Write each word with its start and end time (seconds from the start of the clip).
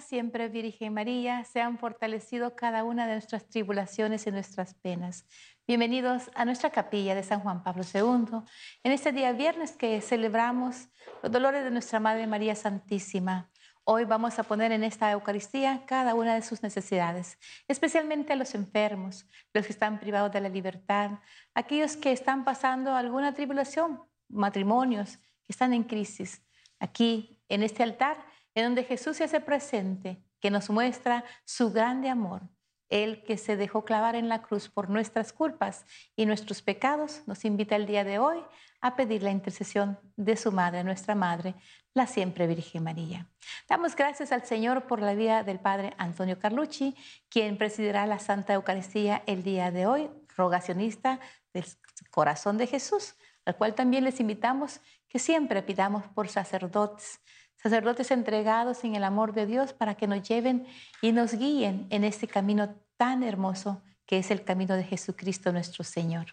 siempre, 0.00 0.48
Virgen 0.48 0.94
María, 0.94 1.44
sean 1.44 1.78
fortalecido 1.78 2.54
cada 2.54 2.84
una 2.84 3.06
de 3.06 3.14
nuestras 3.14 3.48
tribulaciones 3.48 4.26
y 4.26 4.30
nuestras 4.30 4.74
penas. 4.74 5.26
Bienvenidos 5.66 6.30
a 6.34 6.44
nuestra 6.44 6.70
capilla 6.70 7.14
de 7.14 7.22
San 7.22 7.40
Juan 7.40 7.62
Pablo 7.62 7.82
II, 7.82 8.40
en 8.82 8.92
este 8.92 9.12
día 9.12 9.32
viernes 9.32 9.72
que 9.72 10.00
celebramos 10.00 10.88
los 11.22 11.32
dolores 11.32 11.64
de 11.64 11.70
nuestra 11.70 12.00
Madre 12.00 12.26
María 12.26 12.54
Santísima. 12.54 13.50
Hoy 13.84 14.04
vamos 14.04 14.38
a 14.38 14.42
poner 14.42 14.72
en 14.72 14.84
esta 14.84 15.10
Eucaristía 15.12 15.84
cada 15.86 16.14
una 16.14 16.34
de 16.34 16.42
sus 16.42 16.62
necesidades, 16.62 17.38
especialmente 17.68 18.32
a 18.32 18.36
los 18.36 18.54
enfermos, 18.54 19.26
los 19.54 19.64
que 19.64 19.72
están 19.72 19.98
privados 19.98 20.32
de 20.32 20.40
la 20.40 20.48
libertad, 20.48 21.12
aquellos 21.54 21.96
que 21.96 22.12
están 22.12 22.44
pasando 22.44 22.94
alguna 22.94 23.32
tribulación, 23.32 24.02
matrimonios 24.28 25.16
que 25.16 25.52
están 25.52 25.72
en 25.72 25.84
crisis. 25.84 26.42
Aquí, 26.80 27.40
en 27.48 27.62
este 27.62 27.82
altar, 27.82 28.25
en 28.56 28.64
donde 28.64 28.84
Jesús 28.84 29.18
se 29.18 29.24
hace 29.24 29.40
presente, 29.40 30.18
que 30.40 30.50
nos 30.50 30.70
muestra 30.70 31.24
su 31.44 31.70
grande 31.70 32.08
amor. 32.08 32.42
Él 32.88 33.22
que 33.22 33.36
se 33.36 33.56
dejó 33.56 33.84
clavar 33.84 34.16
en 34.16 34.28
la 34.28 34.42
cruz 34.42 34.68
por 34.68 34.88
nuestras 34.88 35.32
culpas 35.32 35.84
y 36.16 36.24
nuestros 36.24 36.62
pecados, 36.62 37.22
nos 37.26 37.44
invita 37.44 37.76
el 37.76 37.86
día 37.86 38.02
de 38.02 38.18
hoy 38.18 38.42
a 38.80 38.96
pedir 38.96 39.22
la 39.22 39.30
intercesión 39.30 39.98
de 40.16 40.36
su 40.36 40.52
Madre, 40.52 40.84
nuestra 40.84 41.14
Madre, 41.14 41.54
la 41.92 42.06
siempre 42.06 42.46
Virgen 42.46 42.84
María. 42.84 43.28
Damos 43.68 43.94
gracias 43.94 44.32
al 44.32 44.44
Señor 44.44 44.86
por 44.86 45.00
la 45.00 45.14
vida 45.14 45.42
del 45.42 45.60
Padre 45.60 45.92
Antonio 45.98 46.38
Carlucci, 46.38 46.96
quien 47.28 47.58
presidirá 47.58 48.06
la 48.06 48.18
Santa 48.18 48.54
Eucaristía 48.54 49.22
el 49.26 49.42
día 49.42 49.70
de 49.70 49.86
hoy, 49.86 50.08
rogacionista 50.34 51.20
del 51.52 51.64
corazón 52.10 52.56
de 52.56 52.66
Jesús, 52.66 53.16
al 53.44 53.56
cual 53.56 53.74
también 53.74 54.04
les 54.04 54.18
invitamos 54.20 54.80
que 55.08 55.18
siempre 55.18 55.62
pidamos 55.62 56.04
por 56.08 56.28
sacerdotes, 56.28 57.20
sacerdotes 57.66 58.12
entregados 58.12 58.84
en 58.84 58.94
el 58.94 59.02
amor 59.02 59.32
de 59.32 59.44
Dios 59.44 59.72
para 59.72 59.96
que 59.96 60.06
nos 60.06 60.22
lleven 60.22 60.68
y 61.02 61.10
nos 61.10 61.34
guíen 61.34 61.88
en 61.90 62.04
este 62.04 62.28
camino 62.28 62.76
tan 62.96 63.24
hermoso 63.24 63.82
que 64.06 64.18
es 64.18 64.30
el 64.30 64.44
camino 64.44 64.76
de 64.76 64.84
Jesucristo 64.84 65.50
nuestro 65.50 65.82
Señor. 65.82 66.26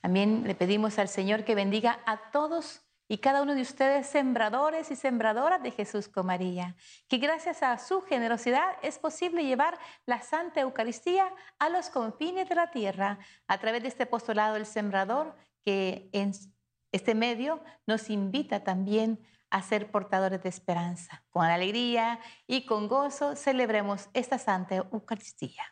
También 0.00 0.44
le 0.46 0.54
pedimos 0.54 1.00
al 1.00 1.08
Señor 1.08 1.44
que 1.44 1.56
bendiga 1.56 1.98
a 2.06 2.30
todos 2.30 2.82
y 3.08 3.18
cada 3.18 3.42
uno 3.42 3.56
de 3.56 3.62
ustedes 3.62 4.06
sembradores 4.06 4.92
y 4.92 4.94
sembradoras 4.94 5.60
de 5.60 5.72
Jesús 5.72 6.06
con 6.06 6.26
María, 6.26 6.76
que 7.08 7.18
gracias 7.18 7.64
a 7.64 7.76
su 7.76 8.02
generosidad 8.02 8.76
es 8.82 9.00
posible 9.00 9.42
llevar 9.42 9.76
la 10.06 10.22
Santa 10.22 10.60
Eucaristía 10.60 11.34
a 11.58 11.68
los 11.68 11.90
confines 11.90 12.48
de 12.48 12.54
la 12.54 12.70
tierra 12.70 13.18
a 13.48 13.58
través 13.58 13.82
de 13.82 13.88
este 13.88 14.04
apostolado 14.04 14.54
del 14.54 14.66
sembrador 14.66 15.34
que 15.64 16.08
en 16.12 16.32
este 16.92 17.14
medio 17.14 17.62
nos 17.86 18.10
invita 18.10 18.64
también 18.64 19.20
a 19.50 19.62
ser 19.62 19.90
portadores 19.90 20.42
de 20.42 20.48
esperanza. 20.48 21.24
Con 21.30 21.44
alegría 21.44 22.20
y 22.46 22.66
con 22.66 22.88
gozo 22.88 23.36
celebremos 23.36 24.08
esta 24.14 24.38
Santa 24.38 24.76
Eucaristía. 24.76 25.64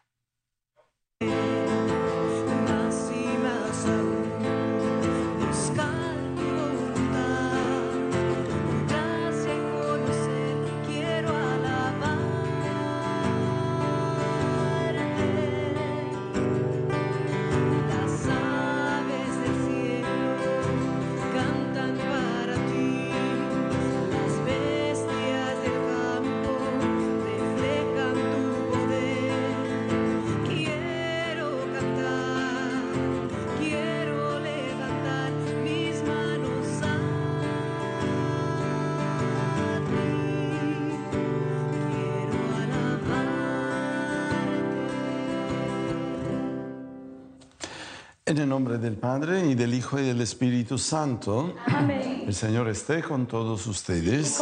En 48.38 48.42
el 48.44 48.50
nombre 48.50 48.78
del 48.78 48.94
Padre 48.94 49.48
y 49.48 49.56
del 49.56 49.74
Hijo 49.74 49.98
y 49.98 50.04
del 50.04 50.20
Espíritu 50.20 50.78
Santo. 50.78 51.56
Amén. 51.66 52.22
El 52.24 52.32
Señor 52.32 52.68
esté 52.68 53.02
con 53.02 53.26
todos 53.26 53.66
ustedes. 53.66 54.40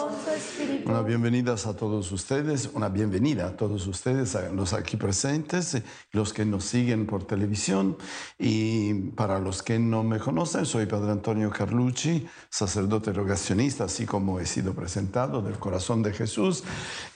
Una 0.86 1.02
bienvenida 1.02 1.54
a 1.54 1.72
todos 1.74 2.12
ustedes, 2.12 2.70
una 2.72 2.88
bienvenida 2.88 3.48
a 3.48 3.56
todos 3.56 3.88
ustedes, 3.88 4.36
a 4.36 4.50
los 4.50 4.72
aquí 4.72 4.96
presentes, 4.96 5.82
los 6.12 6.32
que 6.32 6.44
nos 6.44 6.62
siguen 6.62 7.06
por 7.06 7.24
televisión. 7.24 7.96
Y 8.38 8.94
para 9.16 9.40
los 9.40 9.64
que 9.64 9.80
no 9.80 10.04
me 10.04 10.20
conocen, 10.20 10.64
soy 10.64 10.86
Padre 10.86 11.10
Antonio 11.10 11.50
Carlucci, 11.50 12.24
sacerdote 12.48 13.12
rogacionista, 13.12 13.84
así 13.84 14.06
como 14.06 14.38
he 14.38 14.46
sido 14.46 14.74
presentado 14.74 15.42
del 15.42 15.58
corazón 15.58 16.04
de 16.04 16.12
Jesús, 16.12 16.62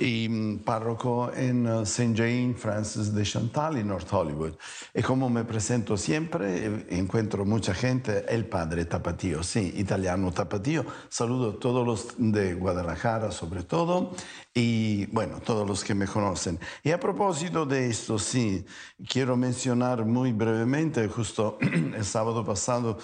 y 0.00 0.28
mm, 0.28 0.58
párroco 0.64 1.30
en 1.32 1.68
uh, 1.68 1.82
St. 1.82 2.12
Jane 2.16 2.54
Francis 2.58 3.14
de 3.14 3.22
Chantal, 3.22 3.76
en 3.76 3.86
North 3.86 4.12
Hollywood. 4.12 4.54
Y 4.92 5.02
como 5.02 5.30
me 5.30 5.44
presento 5.44 5.96
siempre, 5.96 6.66
eh, 6.66 6.86
encuentro 6.90 7.44
mucha 7.44 7.72
gente, 7.72 8.24
el 8.34 8.46
Padre 8.46 8.84
Tapatío, 8.86 9.44
sí, 9.44 9.74
italiano 9.76 10.32
Tapatío. 10.32 10.84
Saludo 11.08 11.50
a 11.50 11.60
todos 11.60 11.86
los 11.86 12.14
de 12.18 12.54
Guadalajara, 12.54 13.30
sobre 13.30 13.59
todo, 13.64 14.12
y 14.54 15.06
bueno, 15.06 15.40
todos 15.40 15.66
los 15.68 15.84
que 15.84 15.94
me 15.94 16.06
conocen. 16.06 16.58
Y 16.82 16.90
a 16.92 17.00
propósito 17.00 17.66
de 17.66 17.88
esto, 17.88 18.18
sí, 18.18 18.64
quiero 19.08 19.36
mencionar 19.36 20.04
muy 20.04 20.32
brevemente, 20.32 21.08
justo 21.08 21.58
el 21.60 22.04
sábado 22.04 22.44
pasado 22.44 22.98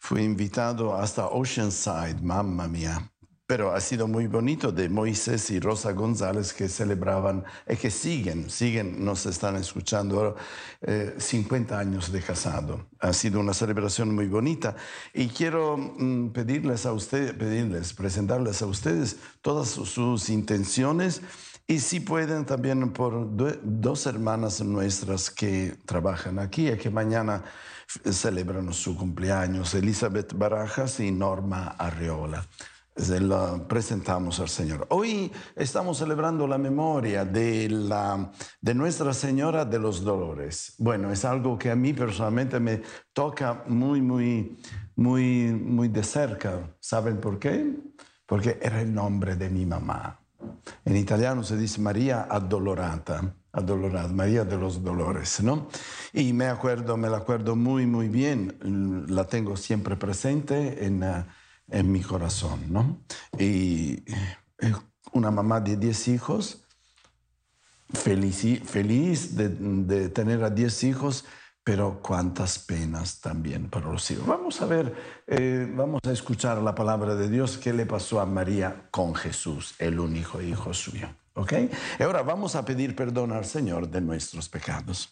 fui 0.00 0.22
invitado 0.22 0.94
hasta 0.96 1.28
Oceanside, 1.28 2.20
mamma 2.22 2.66
mía, 2.68 3.11
pero 3.52 3.74
ha 3.74 3.80
sido 3.82 4.08
muy 4.08 4.28
bonito 4.28 4.72
de 4.72 4.88
Moisés 4.88 5.50
y 5.50 5.60
Rosa 5.60 5.92
González 5.92 6.54
que 6.54 6.70
celebraban 6.70 7.44
y 7.68 7.76
que 7.76 7.90
siguen, 7.90 8.48
siguen, 8.48 9.04
nos 9.04 9.26
están 9.26 9.56
escuchando, 9.56 10.36
eh, 10.80 11.16
50 11.18 11.78
años 11.78 12.10
de 12.10 12.22
casado. 12.22 12.86
Ha 12.98 13.12
sido 13.12 13.40
una 13.40 13.52
celebración 13.52 14.14
muy 14.14 14.26
bonita. 14.26 14.74
Y 15.12 15.28
quiero 15.28 15.76
mm, 15.76 16.30
pedirles 16.30 16.86
a 16.86 16.94
ustedes, 16.94 17.34
pedirles, 17.34 17.92
presentarles 17.92 18.62
a 18.62 18.66
ustedes 18.66 19.18
todas 19.42 19.68
sus 19.68 20.30
intenciones. 20.30 21.20
Y 21.66 21.80
si 21.80 22.00
pueden 22.00 22.46
también 22.46 22.90
por 22.90 23.28
dos 23.62 24.06
hermanas 24.06 24.62
nuestras 24.62 25.30
que 25.30 25.76
trabajan 25.84 26.38
aquí 26.38 26.70
y 26.70 26.78
que 26.78 26.88
mañana 26.88 27.44
celebran 28.10 28.72
su 28.72 28.96
cumpleaños, 28.96 29.74
Elizabeth 29.74 30.32
Barajas 30.32 31.00
y 31.00 31.12
Norma 31.12 31.76
Arreola 31.78 32.46
se 32.96 33.20
la 33.20 33.66
presentamos 33.66 34.38
al 34.40 34.48
Señor. 34.48 34.86
Hoy 34.90 35.32
estamos 35.56 35.98
celebrando 35.98 36.46
la 36.46 36.58
memoria 36.58 37.24
de, 37.24 37.68
la, 37.68 38.30
de 38.60 38.74
Nuestra 38.74 39.14
Señora 39.14 39.64
de 39.64 39.78
los 39.78 40.02
Dolores. 40.02 40.74
Bueno, 40.78 41.10
es 41.10 41.24
algo 41.24 41.58
que 41.58 41.70
a 41.70 41.76
mí 41.76 41.92
personalmente 41.92 42.60
me 42.60 42.82
toca 43.12 43.64
muy, 43.66 44.02
muy, 44.02 44.58
muy, 44.96 45.52
muy 45.52 45.88
de 45.88 46.04
cerca. 46.04 46.74
¿Saben 46.80 47.18
por 47.18 47.38
qué? 47.38 47.74
Porque 48.26 48.58
era 48.60 48.80
el 48.80 48.92
nombre 48.92 49.36
de 49.36 49.48
mi 49.48 49.64
mamá. 49.64 50.18
En 50.84 50.96
italiano 50.96 51.42
se 51.44 51.56
dice 51.56 51.80
María 51.80 52.26
Addolorata, 52.28 53.34
Addolorata, 53.52 54.08
María 54.08 54.44
de 54.44 54.58
los 54.58 54.82
Dolores, 54.82 55.42
¿no? 55.42 55.68
Y 56.12 56.32
me 56.32 56.46
acuerdo, 56.46 56.96
me 56.96 57.08
la 57.08 57.18
acuerdo 57.18 57.54
muy, 57.56 57.86
muy 57.86 58.08
bien, 58.08 59.06
la 59.08 59.24
tengo 59.24 59.56
siempre 59.56 59.96
presente 59.96 60.84
en 60.84 61.04
en 61.72 61.90
mi 61.90 62.00
corazón, 62.00 62.60
¿no? 62.68 63.00
Y 63.38 64.04
eh, 64.58 64.74
una 65.12 65.30
mamá 65.30 65.60
de 65.60 65.76
10 65.76 66.08
hijos, 66.08 66.64
feliz, 67.92 68.62
feliz 68.64 69.36
de, 69.36 70.08
tener 70.10 70.44
a 70.44 70.50
10 70.50 70.84
hijos, 70.84 71.24
pero 71.64 72.00
cuántas 72.02 72.58
penas 72.58 73.20
también 73.20 73.70
para 73.70 73.90
los 73.90 74.10
hijos. 74.10 74.26
Vamos 74.26 74.60
a 74.60 74.66
ver, 74.66 74.94
eh, 75.26 75.70
vamos 75.74 76.00
a 76.04 76.12
escuchar 76.12 76.58
la 76.58 76.74
palabra 76.74 77.14
de 77.14 77.28
Dios 77.28 77.56
que 77.56 77.72
le 77.72 77.86
pasó 77.86 78.20
a 78.20 78.26
María 78.26 78.88
con 78.90 79.14
Jesús, 79.14 79.74
el 79.78 79.98
único 79.98 80.40
hijo 80.40 80.74
suyo. 80.74 81.08
¿Ok? 81.34 81.52
Y 81.98 82.02
ahora 82.02 82.22
vamos 82.22 82.56
a 82.56 82.64
pedir 82.64 82.94
perdón 82.94 83.32
al 83.32 83.46
Señor 83.46 83.88
de 83.88 84.02
nuestros 84.02 84.48
pecados. 84.50 85.08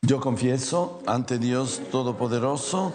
Yo 0.00 0.20
confieso 0.20 1.02
ante 1.06 1.38
Dios 1.38 1.82
Todopoderoso, 1.90 2.94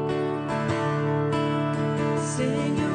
sing 2.41 2.90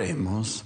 Oremos. 0.00 0.64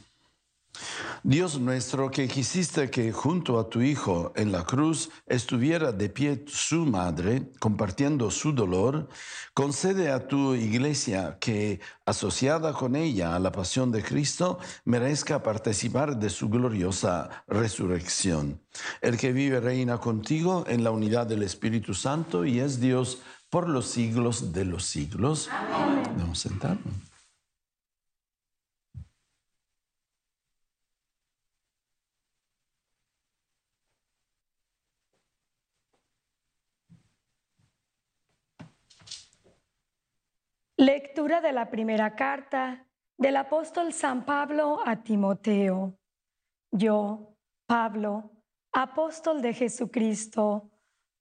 Dios 1.24 1.58
nuestro, 1.58 2.10
que 2.10 2.28
quisiste 2.28 2.90
que 2.90 3.10
junto 3.10 3.58
a 3.58 3.68
tu 3.68 3.80
Hijo 3.80 4.32
en 4.36 4.52
la 4.52 4.64
cruz 4.64 5.10
estuviera 5.26 5.90
de 5.90 6.08
pie 6.08 6.44
su 6.46 6.84
madre, 6.84 7.50
compartiendo 7.58 8.30
su 8.30 8.52
dolor, 8.52 9.08
concede 9.54 10.12
a 10.12 10.28
tu 10.28 10.54
iglesia 10.54 11.38
que, 11.40 11.80
asociada 12.04 12.74
con 12.74 12.94
ella 12.94 13.34
a 13.34 13.38
la 13.38 13.50
pasión 13.50 13.90
de 13.90 14.02
Cristo, 14.02 14.58
merezca 14.84 15.42
participar 15.42 16.18
de 16.18 16.28
su 16.28 16.48
gloriosa 16.48 17.44
resurrección. 17.48 18.60
El 19.00 19.16
que 19.16 19.32
vive 19.32 19.60
reina 19.60 19.98
contigo 19.98 20.64
en 20.68 20.84
la 20.84 20.90
unidad 20.90 21.26
del 21.26 21.42
Espíritu 21.42 21.94
Santo 21.94 22.44
y 22.44 22.60
es 22.60 22.80
Dios 22.80 23.22
por 23.48 23.68
los 23.68 23.86
siglos 23.86 24.52
de 24.52 24.64
los 24.64 24.84
siglos. 24.84 25.48
Amén. 25.50 26.02
Vamos 26.18 26.44
a 26.44 26.48
sentarnos. 26.48 27.13
Lectura 40.84 41.40
de 41.40 41.52
la 41.52 41.70
primera 41.70 42.14
carta 42.14 42.86
del 43.16 43.38
apóstol 43.38 43.94
San 43.94 44.26
Pablo 44.26 44.80
a 44.84 45.02
Timoteo. 45.02 45.98
Yo, 46.70 47.38
Pablo, 47.66 48.32
apóstol 48.70 49.40
de 49.40 49.54
Jesucristo, 49.54 50.70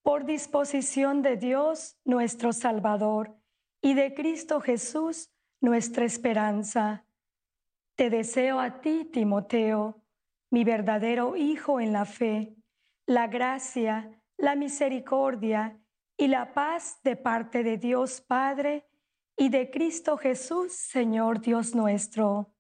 por 0.02 0.26
disposición 0.26 1.22
de 1.22 1.38
Dios 1.38 1.98
nuestro 2.04 2.52
Salvador 2.52 3.38
y 3.82 3.94
de 3.94 4.14
Cristo 4.14 4.60
Jesús 4.60 5.32
nuestra 5.62 6.04
esperanza. 6.04 7.06
Te 7.96 8.10
deseo 8.10 8.60
a 8.60 8.82
ti, 8.82 9.06
Timoteo, 9.06 10.04
mi 10.52 10.66
verdadero 10.66 11.38
Hijo 11.38 11.80
en 11.80 11.94
la 11.94 12.04
fe, 12.04 12.58
la 13.06 13.28
gracia, 13.28 14.12
la 14.36 14.56
misericordia 14.56 15.80
y 16.18 16.28
la 16.28 16.54
paz 16.54 17.00
de 17.06 17.16
parte 17.16 17.64
de 17.64 17.78
Dios 17.78 18.20
Padre, 18.20 18.90
y 19.36 19.50
de 19.50 19.70
Cristo 19.70 20.18
Jesús, 20.18 20.74
Señor 20.74 21.42
Dios 21.42 21.74
nuestro. 21.76 22.54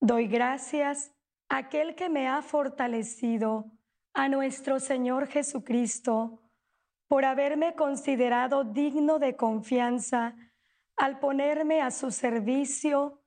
Doy 0.00 0.26
gracias 0.26 1.12
a 1.48 1.58
aquel 1.58 1.94
que 1.94 2.08
me 2.08 2.28
ha 2.28 2.42
fortalecido, 2.42 3.70
a 4.12 4.28
nuestro 4.28 4.80
Señor 4.80 5.28
Jesucristo, 5.28 6.42
por 7.06 7.24
haberme 7.24 7.74
considerado 7.74 8.64
digno 8.64 9.18
de 9.18 9.36
confianza 9.36 10.34
al 10.96 11.20
ponerme 11.20 11.80
a 11.80 11.90
su 11.90 12.10
servicio, 12.10 13.22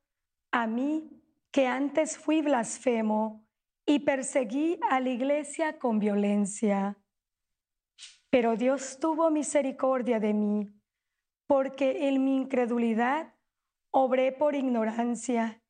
a 0.52 0.68
mí 0.68 1.10
que 1.52 1.68
antes 1.68 2.18
fui 2.18 2.42
blasfemo 2.42 3.48
y 3.86 4.00
perseguí 4.00 4.78
a 4.90 5.00
la 5.00 5.10
iglesia 5.10 5.80
con 5.80 6.00
violencia. 6.00 6.98
Pero 8.30 8.56
Dios 8.56 9.00
tuvo 9.00 9.32
misericordia 9.32 10.20
de 10.20 10.34
mí 10.34 10.81
porque 11.52 12.08
en 12.08 12.24
mi 12.24 12.38
incredulidad 12.38 13.34
obré 13.90 14.32
por 14.32 14.56
ignorancia 14.56 15.62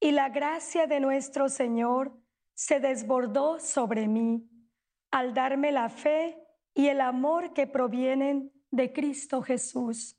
y 0.00 0.12
la 0.12 0.30
gracia 0.30 0.86
de 0.86 0.98
nuestro 0.98 1.50
Señor 1.50 2.18
se 2.54 2.80
desbordó 2.80 3.60
sobre 3.60 4.08
mí 4.08 4.48
al 5.10 5.34
darme 5.34 5.72
la 5.72 5.90
fe 5.90 6.42
y 6.72 6.86
el 6.86 7.02
amor 7.02 7.52
que 7.52 7.66
provienen 7.66 8.50
de 8.70 8.94
Cristo 8.94 9.42
Jesús. 9.42 10.16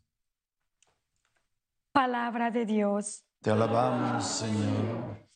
Palabra 1.92 2.52
de 2.52 2.68
Dios. 2.68 3.26
Te 3.42 3.50
alabamos, 3.50 4.24
Señor. 4.24 5.28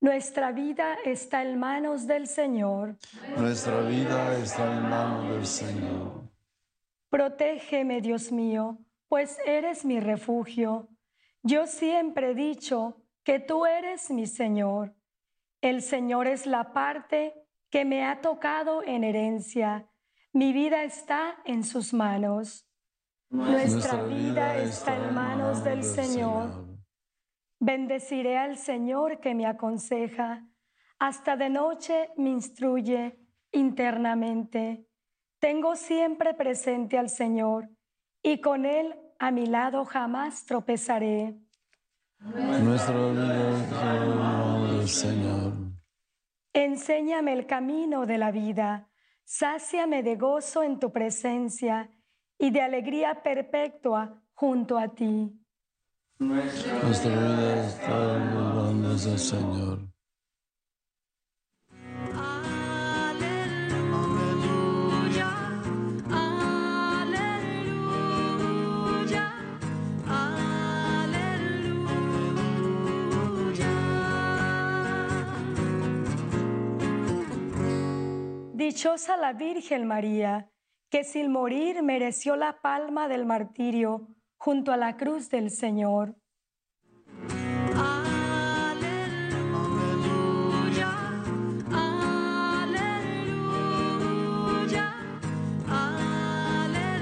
Nuestra 0.00 0.52
vida 0.52 0.94
está 1.04 1.42
en 1.42 1.58
manos 1.58 2.06
del 2.06 2.26
Señor. 2.26 2.96
Nuestra 3.36 3.80
vida 3.80 4.38
está 4.38 4.74
en 4.74 4.88
manos 4.88 5.28
del 5.34 5.46
Señor. 5.46 6.27
Protégeme, 7.10 8.00
Dios 8.00 8.30
mío, 8.32 8.78
pues 9.08 9.38
eres 9.46 9.84
mi 9.84 10.00
refugio. 10.00 10.88
Yo 11.42 11.66
siempre 11.66 12.30
he 12.30 12.34
dicho 12.34 13.02
que 13.24 13.38
tú 13.40 13.66
eres 13.66 14.10
mi 14.10 14.26
Señor. 14.26 14.94
El 15.60 15.82
Señor 15.82 16.26
es 16.26 16.46
la 16.46 16.72
parte 16.72 17.34
que 17.70 17.84
me 17.84 18.04
ha 18.04 18.20
tocado 18.20 18.82
en 18.82 19.04
herencia. 19.04 19.88
Mi 20.32 20.52
vida 20.52 20.84
está 20.84 21.38
en 21.44 21.64
sus 21.64 21.92
manos. 21.92 22.66
Nuestra, 23.30 24.02
vida 24.04 24.56
está 24.56 24.96
en 24.96 25.14
manos 25.14 25.62
del 25.64 25.84
Señor. 25.84 26.78
Bendeciré 27.60 28.38
al 28.38 28.56
Señor 28.56 29.20
que 29.20 29.34
me 29.34 29.46
aconseja. 29.46 30.46
Hasta 30.98 31.36
de 31.36 31.50
noche 31.50 32.10
me 32.16 32.30
instruye 32.30 33.18
internamente. 33.52 34.87
Tengo 35.38 35.76
siempre 35.76 36.34
presente 36.34 36.98
al 36.98 37.08
Señor 37.08 37.68
y 38.22 38.40
con 38.40 38.66
Él 38.66 38.94
a 39.18 39.30
mi 39.30 39.46
lado 39.46 39.84
jamás 39.84 40.44
tropezaré. 40.46 41.36
Nuestro 42.18 43.14
Dios, 43.14 44.90
Señor. 44.90 45.52
Enséñame 46.52 47.32
el 47.34 47.46
camino 47.46 48.04
de 48.04 48.18
la 48.18 48.32
vida, 48.32 48.88
sáciame 49.22 50.02
de 50.02 50.16
gozo 50.16 50.64
en 50.64 50.80
tu 50.80 50.90
presencia 50.90 51.90
y 52.36 52.50
de 52.50 52.60
alegría 52.62 53.22
perpetua 53.22 54.20
junto 54.34 54.76
a 54.76 54.88
ti. 54.88 55.32
Los 56.18 57.04
del 59.04 59.18
Señor. 59.18 59.97
Dichosa 78.68 79.16
la 79.16 79.32
Virgen 79.32 79.86
María, 79.86 80.50
que 80.90 81.02
sin 81.02 81.32
morir 81.32 81.82
mereció 81.82 82.36
la 82.36 82.60
palma 82.60 83.08
del 83.08 83.24
martirio 83.24 84.08
junto 84.36 84.72
a 84.72 84.76
la 84.76 84.98
cruz 84.98 85.30
del 85.30 85.50
Señor. 85.50 86.14
Aleluya, 87.74 88.12
aleluya, 91.72 92.92
aleluya. 96.50 96.94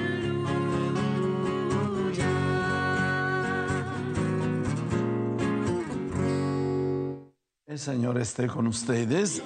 El 7.67 7.79
Señor 7.81 8.19
esté 8.19 8.47
con 8.47 8.69
ustedes. 8.69 9.43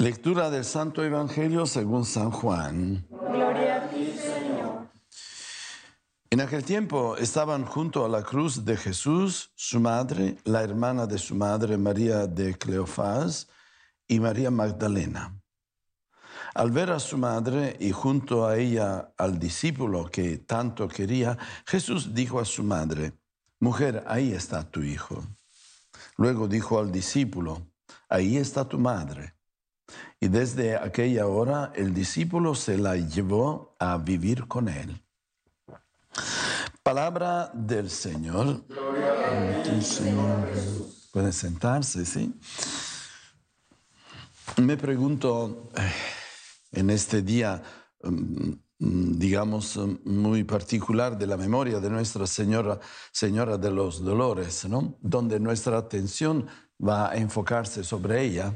Lectura 0.00 0.48
del 0.48 0.64
Santo 0.64 1.04
Evangelio 1.04 1.66
según 1.66 2.06
San 2.06 2.30
Juan. 2.30 3.06
Gloria 3.10 3.84
a 3.84 3.90
ti, 3.90 4.10
Señor. 4.16 4.88
En 6.30 6.40
aquel 6.40 6.64
tiempo 6.64 7.18
estaban 7.18 7.66
junto 7.66 8.06
a 8.06 8.08
la 8.08 8.22
cruz 8.22 8.64
de 8.64 8.78
Jesús 8.78 9.52
su 9.54 9.78
madre, 9.78 10.38
la 10.44 10.62
hermana 10.62 11.06
de 11.06 11.18
su 11.18 11.34
madre 11.34 11.76
María 11.76 12.26
de 12.26 12.56
Cleofás 12.56 13.48
y 14.08 14.20
María 14.20 14.50
Magdalena. 14.50 15.38
Al 16.54 16.70
ver 16.70 16.92
a 16.92 16.98
su 16.98 17.18
madre 17.18 17.76
y 17.78 17.90
junto 17.92 18.46
a 18.46 18.56
ella 18.56 19.12
al 19.18 19.38
discípulo 19.38 20.06
que 20.06 20.38
tanto 20.38 20.88
quería, 20.88 21.36
Jesús 21.66 22.14
dijo 22.14 22.40
a 22.40 22.46
su 22.46 22.62
madre, 22.62 23.12
Mujer, 23.58 24.02
ahí 24.06 24.32
está 24.32 24.62
tu 24.62 24.80
hijo. 24.82 25.22
Luego 26.16 26.48
dijo 26.48 26.78
al 26.78 26.90
discípulo, 26.90 27.66
Ahí 28.08 28.38
está 28.38 28.66
tu 28.66 28.78
madre. 28.78 29.34
Y 30.20 30.28
desde 30.28 30.76
aquella 30.76 31.26
hora 31.26 31.72
el 31.74 31.94
discípulo 31.94 32.54
se 32.54 32.76
la 32.78 32.96
llevó 32.96 33.74
a 33.78 33.96
vivir 33.98 34.46
con 34.46 34.68
él. 34.68 35.02
Palabra 36.82 37.50
del 37.54 37.90
Señor. 37.90 38.66
Gloria 38.66 39.60
a 39.60 39.62
ti, 39.62 39.82
Señor. 39.82 40.48
Pueden 41.12 41.32
sentarse, 41.32 42.04
¿sí? 42.04 42.34
Me 44.56 44.76
pregunto, 44.76 45.70
eh, 45.76 45.92
en 46.72 46.90
este 46.90 47.22
día, 47.22 47.62
mm, 48.02 48.50
mm, 48.78 49.18
digamos, 49.18 49.76
mm, 49.76 49.98
muy 50.04 50.44
particular 50.44 51.16
de 51.16 51.26
la 51.26 51.36
memoria 51.36 51.80
de 51.80 51.90
Nuestra 51.90 52.26
Señora, 52.26 52.80
Señora 53.12 53.56
de 53.58 53.70
los 53.70 54.02
Dolores, 54.02 54.64
¿no? 54.66 54.96
Donde 55.00 55.38
nuestra 55.38 55.78
atención 55.78 56.46
va 56.80 57.10
a 57.10 57.16
enfocarse 57.16 57.84
sobre 57.84 58.22
ella. 58.24 58.52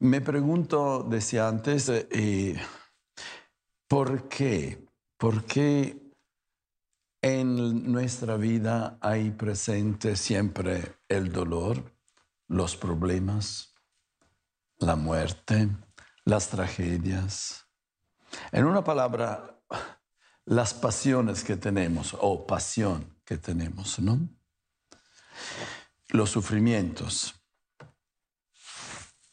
Me 0.00 0.20
pregunto, 0.20 1.02
decía 1.02 1.48
antes, 1.48 1.88
eh, 1.88 2.08
eh, 2.12 2.62
¿por 3.88 4.28
qué? 4.28 4.86
¿Por 5.16 5.44
qué 5.44 6.12
en 7.20 7.90
nuestra 7.90 8.36
vida 8.36 8.96
hay 9.00 9.32
presente 9.32 10.14
siempre 10.14 11.00
el 11.08 11.32
dolor, 11.32 11.96
los 12.46 12.76
problemas, 12.76 13.74
la 14.78 14.94
muerte, 14.94 15.68
las 16.24 16.48
tragedias? 16.48 17.66
En 18.52 18.66
una 18.66 18.84
palabra, 18.84 19.60
las 20.44 20.74
pasiones 20.74 21.42
que 21.42 21.56
tenemos 21.56 22.16
o 22.20 22.46
pasión 22.46 23.18
que 23.24 23.36
tenemos, 23.36 23.98
¿no? 23.98 24.28
Los 26.10 26.30
sufrimientos. 26.30 27.37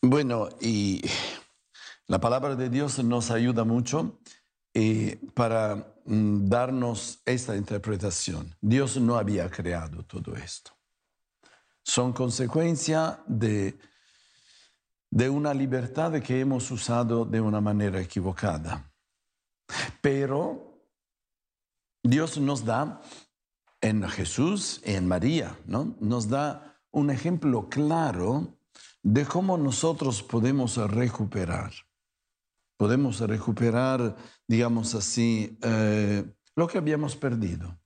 Bueno, 0.07 0.49
y 0.61 1.01
la 2.05 2.19
palabra 2.19 2.55
de 2.55 2.69
Dios 2.69 3.03
nos 3.03 3.31
ayuda 3.31 3.63
mucho 3.63 4.19
eh, 4.71 5.19
para 5.33 5.95
mm, 6.05 6.47
darnos 6.47 7.23
esta 7.25 7.55
interpretación. 7.55 8.55
Dios 8.61 8.97
no 8.97 9.17
había 9.17 9.49
creado 9.49 10.05
todo 10.05 10.35
esto. 10.35 10.77
Son 11.81 12.13
consecuencia 12.13 13.23
de, 13.25 13.79
de 15.09 15.27
una 15.27 15.55
libertad 15.55 16.21
que 16.21 16.39
hemos 16.39 16.69
usado 16.69 17.25
de 17.25 17.41
una 17.41 17.59
manera 17.59 17.99
equivocada. 17.99 18.93
Pero 20.01 20.83
Dios 22.03 22.37
nos 22.37 22.63
da 22.63 23.01
en 23.81 24.07
Jesús 24.07 24.83
y 24.85 24.93
en 24.93 25.07
María, 25.07 25.57
¿no? 25.65 25.95
Nos 25.99 26.29
da 26.29 26.79
un 26.91 27.09
ejemplo 27.09 27.67
claro 27.69 28.55
de 29.05 29.23
cómo 29.23 29.55
nosotros 29.55 30.23
podemos 30.23 30.77
recuperar. 30.77 31.71
Podemos 32.75 33.19
recuperar, 33.19 34.15
digamos 34.47 34.95
así, 34.95 35.59
eh, 35.61 36.25
lo 36.55 36.67
que 36.67 36.79
habíamos 36.79 37.15
perdido. 37.15 37.77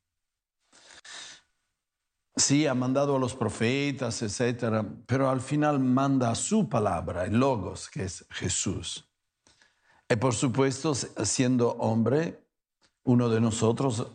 Sí, 2.38 2.66
ha 2.68 2.74
mandado 2.74 3.18
a 3.18 3.20
los 3.20 3.36
profetas, 3.36 4.22
etcétera, 4.22 4.86
pero 5.06 5.30
al 5.30 5.42
final 5.42 5.82
manda 5.82 6.34
su 6.36 6.70
palabra, 6.70 7.26
el 7.26 7.38
Logos, 7.38 7.90
que 7.90 8.06
es 8.06 8.26
Jesús. 8.30 9.06
Y 10.08 10.16
por 10.16 10.34
supuesto, 10.34 10.96
siendo 10.96 11.72
hombre, 11.72 12.48
uno 13.04 13.28
de 13.28 13.42
nosotros, 13.42 14.08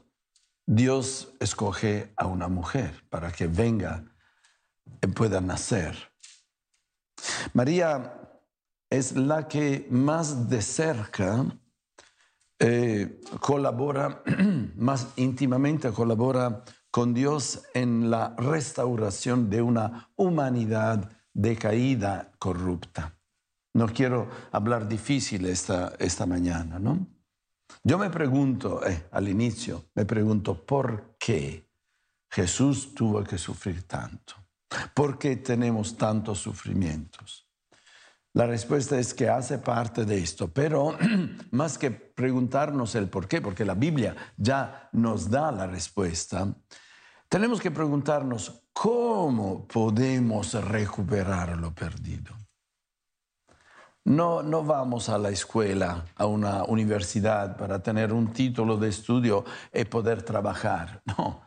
Dios 0.64 1.34
escoge 1.38 2.14
a 2.16 2.26
una 2.26 2.48
mujer 2.48 3.04
para 3.10 3.30
que 3.30 3.46
venga 3.46 4.06
y 5.02 5.06
pueda 5.08 5.42
nacer. 5.42 6.13
María 7.52 8.20
es 8.90 9.16
la 9.16 9.48
que 9.48 9.86
más 9.90 10.48
de 10.48 10.62
cerca 10.62 11.44
eh, 12.58 13.20
colabora, 13.40 14.22
más 14.76 15.08
íntimamente 15.16 15.90
colabora 15.92 16.64
con 16.90 17.12
Dios 17.12 17.62
en 17.74 18.10
la 18.10 18.34
restauración 18.36 19.50
de 19.50 19.62
una 19.62 20.10
humanidad 20.16 21.10
decaída, 21.32 22.32
corrupta. 22.38 23.18
No 23.74 23.86
quiero 23.88 24.28
hablar 24.52 24.86
difícil 24.86 25.46
esta, 25.46 25.94
esta 25.98 26.26
mañana, 26.26 26.78
¿no? 26.78 27.08
Yo 27.82 27.98
me 27.98 28.10
pregunto, 28.10 28.86
eh, 28.86 29.08
al 29.10 29.28
inicio, 29.28 29.86
me 29.94 30.04
pregunto, 30.04 30.64
¿por 30.64 31.16
qué 31.18 31.68
Jesús 32.30 32.94
tuvo 32.94 33.24
que 33.24 33.38
sufrir 33.38 33.82
tanto? 33.88 34.43
¿Por 34.94 35.18
qué 35.18 35.36
tenemos 35.36 35.96
tantos 35.96 36.38
sufrimientos? 36.38 37.48
La 38.34 38.46
respuesta 38.46 38.98
es 38.98 39.14
que 39.14 39.28
hace 39.28 39.58
parte 39.58 40.04
de 40.04 40.18
esto, 40.18 40.48
pero 40.48 40.96
más 41.52 41.78
que 41.78 41.92
preguntarnos 41.92 42.96
el 42.96 43.08
por 43.08 43.28
qué, 43.28 43.40
porque 43.40 43.64
la 43.64 43.74
Biblia 43.74 44.16
ya 44.36 44.88
nos 44.92 45.30
da 45.30 45.52
la 45.52 45.68
respuesta, 45.68 46.52
tenemos 47.28 47.60
que 47.60 47.70
preguntarnos 47.70 48.62
cómo 48.72 49.66
podemos 49.68 50.52
recuperar 50.54 51.56
lo 51.56 51.72
perdido. 51.72 52.34
No, 54.04 54.42
no 54.42 54.62
vamos 54.62 55.08
a 55.08 55.16
la 55.16 55.30
escuela, 55.30 56.04
a 56.16 56.26
una 56.26 56.64
universidad 56.64 57.56
para 57.56 57.82
tener 57.82 58.12
un 58.12 58.32
título 58.32 58.76
de 58.76 58.88
estudio 58.88 59.44
y 59.72 59.84
poder 59.84 60.22
trabajar. 60.22 61.02
No, 61.16 61.43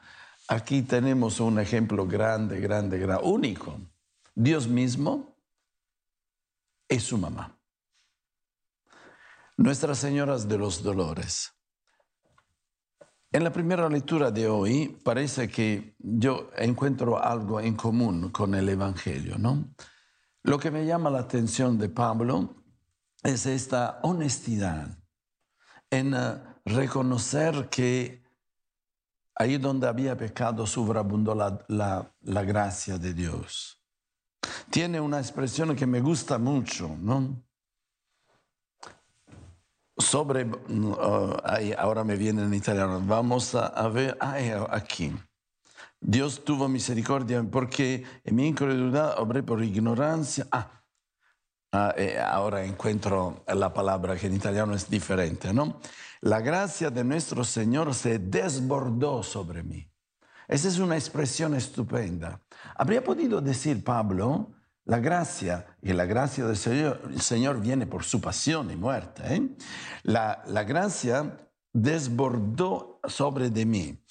aquí 0.47 0.81
tenemos 0.81 1.39
un 1.39 1.59
ejemplo 1.59 2.07
grande, 2.07 2.59
grande, 2.59 2.97
grande, 2.97 3.23
único. 3.23 3.79
Dios 4.33 4.67
mismo 4.67 5.35
es 6.87 7.03
su 7.03 7.17
mamá. 7.17 7.59
Nuestras 9.57 9.97
Señoras 9.97 10.47
de 10.47 10.57
los 10.57 10.83
Dolores. 10.83 11.51
En 13.31 13.43
la 13.43 13.51
primera 13.51 13.89
lectura 13.89 14.31
de 14.31 14.47
hoy 14.47 14.99
parece 15.03 15.49
que 15.49 15.95
yo 15.99 16.49
encuentro 16.55 17.21
algo 17.21 17.59
en 17.59 17.75
común 17.75 18.29
con 18.29 18.55
el 18.55 18.69
Evangelio, 18.69 19.37
¿no? 19.37 19.73
Lo 20.43 20.57
que 20.59 20.71
me 20.71 20.85
llama 20.85 21.09
la 21.09 21.19
atención 21.19 21.77
de 21.77 21.89
Pablo 21.89 22.63
es 23.23 23.45
esta 23.45 23.99
honestidad 24.03 24.97
en 25.89 26.13
uh, 26.13 26.39
reconocer 26.63 27.67
que 27.69 28.26
ahí 29.37 29.57
donde 29.57 29.87
había 29.87 30.17
pecado 30.17 30.65
sobreabundó 30.65 31.35
la, 31.35 31.63
la, 31.67 32.11
la 32.21 32.43
gracia 32.43 32.97
de 32.97 33.13
Dios. 33.13 33.79
Tiene 34.69 34.99
una 34.99 35.19
expresión 35.19 35.75
que 35.75 35.85
me 35.85 36.01
gusta 36.01 36.37
mucho, 36.37 36.95
¿no? 36.99 37.43
Sobre, 39.97 40.47
ahí, 41.43 41.73
ahora 41.77 42.03
me 42.03 42.15
viene 42.15 42.43
en 42.43 42.53
italiano, 42.53 43.01
vamos 43.03 43.55
a, 43.55 43.87
ver, 43.89 44.17
ah, 44.21 44.37
aquí. 44.69 45.11
Dios 45.99 46.43
tuvo 46.43 46.67
misericordia 46.67 47.43
porque 47.43 48.03
mi 48.25 48.47
incredulidad 48.47 49.19
obré 49.19 49.41
por 49.41 49.63
ignorancia. 49.63 50.45
Ah, 50.51 50.83
ah 51.71 51.93
eh, 51.97 52.19
ahora 52.19 52.63
encuentro 52.63 53.43
la 53.47 53.73
palabra 53.73 54.15
que 54.15 54.27
en 54.27 54.35
italiano 54.35 54.75
es 54.75 54.87
diferente, 54.87 55.51
¿no? 55.51 55.79
La 56.21 56.41
gracia 56.41 56.89
de 56.89 57.03
nuestro 57.03 57.43
Señor 57.43 57.93
se 57.93 58.19
desbordó 58.19 59.23
sobre 59.23 59.63
mí. 59.63 59.89
Esa 60.47 60.67
es 60.67 60.79
una 60.79 60.95
expresión 60.95 61.55
estupenda. 61.55 62.41
Habría 62.75 63.03
podido 63.03 63.41
decir 63.41 63.83
Pablo, 63.83 64.53
la 64.85 64.99
gracia, 64.99 65.65
y 65.81 65.91
la 65.91 66.05
gracia 66.05 66.45
del 66.45 66.55
Señor, 66.55 67.01
el 67.09 67.21
Señor 67.21 67.59
viene 67.59 67.85
por 67.85 68.05
su 68.05 68.21
pasión 68.21 68.71
y 68.71 68.77
muerte, 68.77 69.21
¿eh? 69.25 69.49
la, 70.03 70.41
gracia 70.63 71.37
desbordó 71.73 73.01
sobre 73.05 73.49
de 73.49 73.65
mí. 73.65 74.01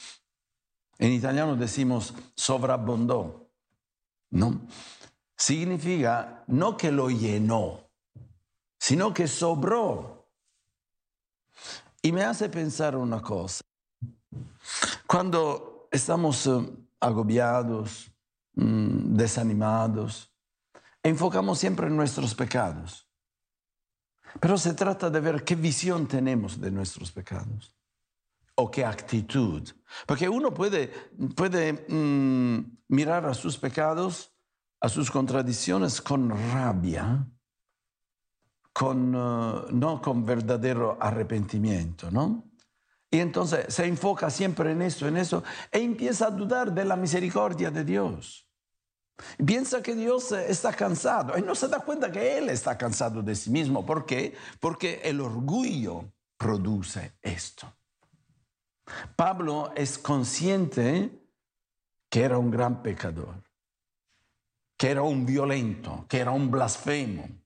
En 0.98 1.12
italiano 1.12 1.56
decimos 1.56 2.12
sobrabondó, 2.34 3.50
¿no? 4.30 4.66
Significa 5.34 6.44
no 6.46 6.76
que 6.76 6.92
lo 6.92 7.08
llenó, 7.08 7.80
sino 8.78 9.14
que 9.14 9.26
sobró. 9.28 10.15
Y 12.06 12.12
me 12.12 12.22
hace 12.22 12.48
pensar 12.48 12.94
una 12.94 13.20
cosa. 13.20 13.64
Cuando 15.08 15.88
estamos 15.90 16.46
eh, 16.46 16.52
agobiados, 17.00 18.12
mm, 18.54 19.16
desanimados, 19.16 20.32
enfocamos 21.02 21.58
siempre 21.58 21.88
en 21.88 21.96
nuestros 21.96 22.32
pecados. 22.32 23.10
Pero 24.38 24.56
se 24.56 24.74
trata 24.74 25.10
de 25.10 25.18
ver 25.18 25.42
qué 25.42 25.56
visión 25.56 26.06
tenemos 26.06 26.60
de 26.60 26.70
nuestros 26.70 27.10
pecados 27.10 27.76
o 28.54 28.70
qué 28.70 28.84
actitud. 28.84 29.68
Porque 30.06 30.28
uno 30.28 30.54
puede, 30.54 30.92
mm, 31.88 32.58
mirar 32.86 33.26
a 33.26 33.34
sus 33.34 33.58
pecados, 33.58 34.32
a 34.80 34.88
sus 34.88 35.10
contradicciones 35.10 36.00
con 36.00 36.30
rabia, 36.52 37.26
con, 38.76 39.14
uh, 39.14 39.70
no 39.70 40.02
con 40.02 40.26
verdadero 40.26 40.98
arrepentimiento, 41.00 42.10
¿no? 42.10 42.44
Y 43.10 43.20
entonces 43.20 43.72
se 43.72 43.86
enfoca 43.86 44.28
siempre 44.28 44.72
en 44.72 44.82
eso, 44.82 45.08
en 45.08 45.16
eso, 45.16 45.42
e 45.72 45.78
empieza 45.78 46.26
a 46.26 46.30
dudar 46.30 46.74
de 46.74 46.84
la 46.84 46.94
misericordia 46.94 47.70
de 47.70 47.84
Dios. 47.84 48.46
Piensa 49.42 49.82
que 49.82 49.94
Dios 49.94 50.30
está 50.32 50.74
cansado 50.74 51.38
y 51.38 51.40
no 51.40 51.54
se 51.54 51.68
da 51.68 51.80
cuenta 51.80 52.12
que 52.12 52.36
Él 52.36 52.50
está 52.50 52.76
cansado 52.76 53.22
de 53.22 53.34
sí 53.34 53.48
mismo. 53.48 53.86
¿Por 53.86 54.04
qué? 54.04 54.36
Porque 54.60 55.00
el 55.04 55.22
orgullo 55.22 56.12
produce 56.36 57.14
esto. 57.22 57.72
Pablo 59.16 59.72
es 59.74 59.96
consciente 59.96 61.18
que 62.10 62.24
era 62.24 62.36
un 62.36 62.50
gran 62.50 62.82
pecador, 62.82 63.42
que 64.76 64.90
era 64.90 65.00
un 65.00 65.24
violento, 65.24 66.04
que 66.10 66.18
era 66.18 66.32
un 66.32 66.50
blasfemo. 66.50 67.45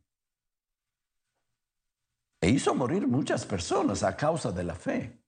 E 2.40 2.48
hizo 2.48 2.74
morir 2.74 3.06
muchas 3.06 3.44
personas 3.44 4.02
a 4.02 4.16
causa 4.16 4.50
de 4.50 4.64
la 4.64 4.74
fe 4.74 5.22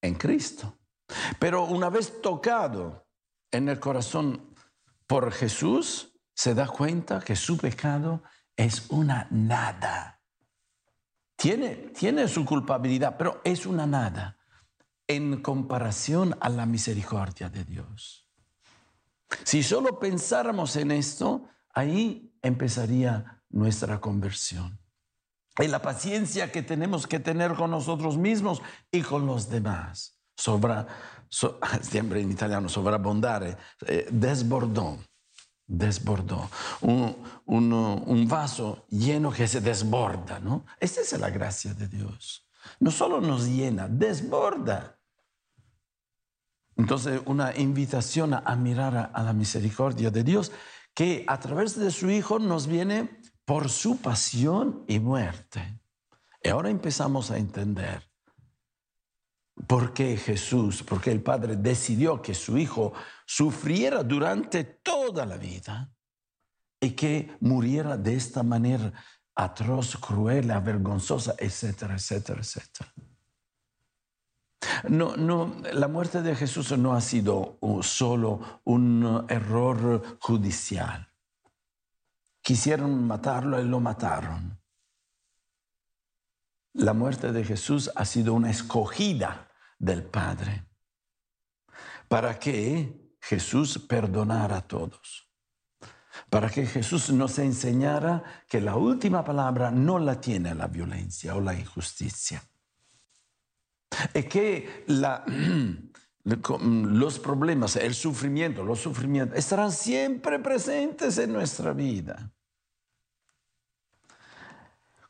en 0.00 0.14
Cristo. 0.14 0.78
Pero 1.38 1.64
una 1.64 1.90
vez 1.90 2.22
tocado 2.22 3.06
en 3.50 3.68
el 3.68 3.78
corazón 3.78 4.54
por 5.06 5.30
Jesús, 5.32 6.12
se 6.34 6.54
da 6.54 6.66
cuenta 6.66 7.20
que 7.20 7.36
su 7.36 7.58
pecado 7.58 8.22
es 8.56 8.90
una 8.90 9.28
nada. 9.30 10.22
Tiene, 11.36 11.74
tiene 11.98 12.28
su 12.28 12.44
culpabilidad, 12.44 13.16
pero 13.18 13.40
es 13.44 13.66
una 13.66 13.86
nada 13.86 14.38
en 15.06 15.42
comparación 15.42 16.36
a 16.40 16.48
la 16.48 16.64
misericordia 16.64 17.50
de 17.50 17.64
Dios. 17.64 18.30
Si 19.42 19.62
solo 19.62 19.98
pensáramos 19.98 20.76
en 20.76 20.90
esto, 20.90 21.48
ahí 21.70 22.34
empezaría 22.40 23.42
nuestra 23.50 24.00
conversión. 24.00 24.83
Y 25.58 25.68
la 25.68 25.80
paciencia 25.80 26.50
que 26.50 26.62
tenemos 26.62 27.06
que 27.06 27.20
tener 27.20 27.54
con 27.54 27.70
nosotros 27.70 28.16
mismos 28.18 28.60
y 28.90 29.02
con 29.02 29.26
los 29.26 29.48
demás. 29.48 30.18
Sobra, 30.36 30.86
so, 31.28 31.60
siempre 31.82 32.20
en 32.20 32.32
italiano, 32.32 32.68
sovrabondare, 32.68 33.56
eh, 33.86 34.08
desbordó, 34.10 34.98
desbordó. 35.64 36.50
Un, 36.80 37.16
un, 37.46 37.72
un, 37.72 38.28
vaso 38.28 38.84
lleno 38.90 39.30
que 39.30 39.46
se 39.46 39.60
desborda, 39.60 40.40
¿no? 40.40 40.66
Esta 40.80 41.02
es 41.02 41.18
la 41.20 41.30
gracia 41.30 41.72
de 41.72 41.86
Dios. 41.86 42.48
No 42.80 42.90
solo 42.90 43.20
nos 43.20 43.46
llena, 43.46 43.86
desborda. 43.86 44.98
Entonces, 46.76 47.22
una 47.26 47.56
invitación 47.56 48.34
a 48.34 48.56
mirar 48.56 48.96
a, 48.96 49.04
a 49.04 49.22
la 49.22 49.32
misericordia 49.32 50.10
de 50.10 50.24
Dios 50.24 50.50
que 50.94 51.24
a 51.28 51.38
través 51.38 51.78
de 51.78 51.92
su 51.92 52.10
Hijo 52.10 52.40
nos 52.40 52.66
viene 52.66 53.20
por 53.44 53.68
su 53.68 54.00
pasión 54.00 54.84
y 54.88 54.98
muerte. 54.98 55.80
Y 56.42 56.48
ahora 56.48 56.70
empezamos 56.70 57.30
a 57.30 57.38
entender 57.38 58.02
por 59.66 59.92
qué 59.92 60.16
Jesús, 60.16 60.82
por 60.82 61.00
qué 61.00 61.10
el 61.10 61.22
Padre 61.22 61.56
decidió 61.56 62.20
que 62.20 62.34
su 62.34 62.58
Hijo 62.58 62.92
sufriera 63.26 64.02
durante 64.02 64.64
toda 64.64 65.24
la 65.24 65.36
vida 65.36 65.90
y 66.80 66.90
que 66.90 67.36
muriera 67.40 67.96
de 67.96 68.14
esta 68.14 68.42
manera 68.42 68.92
atroz, 69.34 69.96
cruel, 69.96 70.50
avergonzosa, 70.50 71.34
etcétera, 71.38 71.94
etcétera, 71.94 72.40
etcétera. 72.40 72.92
No, 74.88 75.16
no, 75.16 75.56
la 75.72 75.88
muerte 75.88 76.22
de 76.22 76.34
Jesús 76.34 76.76
no 76.78 76.94
ha 76.94 77.00
sido 77.00 77.58
solo 77.82 78.60
un 78.64 79.26
error 79.28 80.18
judicial. 80.20 81.13
Quisieron 82.44 83.06
matarlo 83.06 83.58
y 83.58 83.64
lo 83.64 83.80
mataron. 83.80 84.60
La 86.74 86.92
muerte 86.92 87.32
de 87.32 87.42
Jesús 87.42 87.90
ha 87.96 88.04
sido 88.04 88.34
una 88.34 88.50
escogida 88.50 89.50
del 89.78 90.02
Padre 90.02 90.66
para 92.06 92.38
que 92.38 93.16
Jesús 93.18 93.78
perdonara 93.78 94.58
a 94.58 94.68
todos. 94.68 95.26
Para 96.28 96.50
que 96.50 96.66
Jesús 96.66 97.10
nos 97.10 97.38
enseñara 97.38 98.22
que 98.46 98.60
la 98.60 98.76
última 98.76 99.24
palabra 99.24 99.70
no 99.70 99.98
la 99.98 100.20
tiene 100.20 100.54
la 100.54 100.66
violencia 100.66 101.34
o 101.34 101.40
la 101.40 101.54
injusticia. 101.54 102.42
Y 104.12 104.24
que 104.24 104.84
la, 104.88 105.24
los 106.24 107.18
problemas, 107.18 107.76
el 107.76 107.94
sufrimiento, 107.94 108.64
los 108.64 108.80
sufrimientos 108.80 109.38
estarán 109.38 109.70
siempre 109.70 110.38
presentes 110.38 111.18
en 111.18 111.32
nuestra 111.32 111.72
vida. 111.72 112.32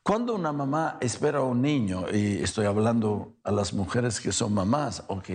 Cuando 0.02 0.34
una 0.34 0.52
mamá 0.52 0.98
espera 1.00 1.38
a 1.38 1.44
un 1.44 1.62
niño, 1.62 2.06
y 2.12 2.42
estoy 2.42 2.66
hablando 2.66 3.36
a 3.44 3.52
las 3.52 3.72
mujeres 3.72 4.20
que 4.20 4.32
son 4.32 4.52
mamás, 4.52 5.04
ok, 5.06 5.30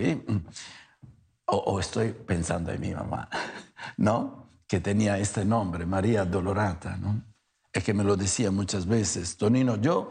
o, 1.46 1.56
o 1.56 1.80
estoy 1.80 2.12
pensando 2.12 2.70
en 2.70 2.80
mi 2.80 2.94
mamá, 2.94 3.28
¿no? 3.96 4.50
Que 4.68 4.80
tenía 4.80 5.18
este 5.18 5.44
nombre, 5.44 5.86
María 5.86 6.24
Dolorata, 6.24 6.96
¿no? 6.98 7.24
Es 7.72 7.82
que 7.82 7.94
me 7.94 8.04
lo 8.04 8.16
decía 8.16 8.50
muchas 8.50 8.86
veces, 8.86 9.36
Tonino, 9.36 9.76
yo 9.76 10.10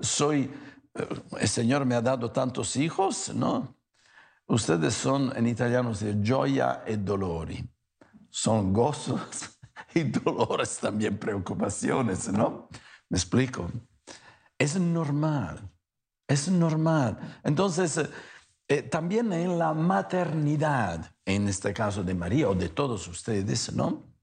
soy, 0.00 0.50
el 1.38 1.48
Señor 1.48 1.84
me 1.84 1.94
ha 1.94 2.00
dado 2.00 2.32
tantos 2.32 2.76
hijos, 2.76 3.32
¿no? 3.34 3.76
Ustedes 4.46 4.94
son 4.94 5.32
en 5.36 5.46
italiano 5.46 5.94
de 5.94 6.14
gioia 6.22 6.82
e 6.86 6.96
dolori. 6.98 7.64
Son 8.28 8.72
gozos 8.72 9.58
y 9.94 10.04
dolores 10.04 10.78
también, 10.78 11.18
preocupaciones, 11.18 12.28
¿no? 12.28 12.68
¿Me 13.08 13.16
explico? 13.16 13.70
Es 14.58 14.76
normal, 14.78 15.70
es 16.28 16.48
normal. 16.48 17.40
Entonces, 17.42 18.00
eh, 18.68 18.82
también 18.82 19.32
en 19.32 19.58
la 19.58 19.72
maternidad, 19.72 21.12
en 21.24 21.48
este 21.48 21.72
caso 21.72 22.02
de 22.02 22.14
María 22.14 22.48
o 22.48 22.54
de 22.54 22.68
todos 22.68 23.08
ustedes, 23.08 23.72
¿no? 23.72 24.14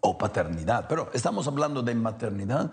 O 0.00 0.16
paternidad, 0.16 0.86
pero 0.88 1.10
estamos 1.12 1.46
hablando 1.46 1.82
de 1.82 1.94
maternidad. 1.94 2.72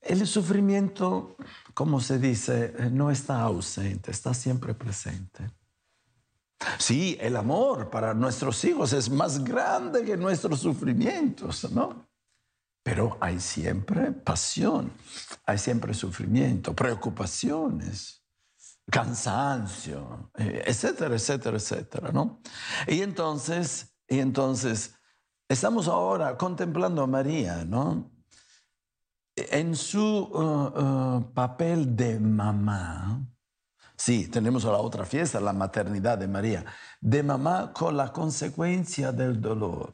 El 0.00 0.26
sufrimiento, 0.26 1.36
como 1.72 1.98
se 1.98 2.18
dice, 2.18 2.74
no 2.90 3.10
está 3.10 3.40
ausente, 3.40 4.10
está 4.10 4.34
siempre 4.34 4.74
presente. 4.74 5.50
Sí, 6.78 7.16
el 7.20 7.36
amor 7.36 7.90
para 7.90 8.14
nuestros 8.14 8.64
hijos 8.64 8.92
es 8.92 9.10
más 9.10 9.42
grande 9.42 10.04
que 10.04 10.16
nuestros 10.16 10.60
sufrimientos, 10.60 11.70
¿no? 11.70 12.06
Pero 12.82 13.16
hay 13.20 13.40
siempre 13.40 14.12
pasión, 14.12 14.92
hay 15.46 15.58
siempre 15.58 15.94
sufrimiento, 15.94 16.74
preocupaciones, 16.74 18.22
cansancio, 18.90 20.30
etcétera, 20.34 21.14
etcétera, 21.14 21.56
etcétera, 21.56 22.12
¿no? 22.12 22.40
Y 22.86 23.00
entonces, 23.00 23.96
y 24.06 24.18
entonces, 24.18 24.94
estamos 25.48 25.88
ahora 25.88 26.36
contemplando 26.36 27.02
a 27.02 27.06
María, 27.06 27.64
¿no? 27.64 28.10
En 29.36 29.74
su 29.74 30.00
uh, 30.00 31.18
uh, 31.18 31.32
papel 31.32 31.96
de 31.96 32.20
mamá, 32.20 33.26
Sí, 33.96 34.28
tenemos 34.28 34.64
la 34.64 34.78
otra 34.78 35.04
fiesta, 35.04 35.40
la 35.40 35.52
maternidad 35.52 36.18
de 36.18 36.26
María, 36.26 36.64
de 37.00 37.22
mamá 37.22 37.72
con 37.72 37.96
la 37.96 38.12
consecuencia 38.12 39.12
del 39.12 39.40
dolor. 39.40 39.92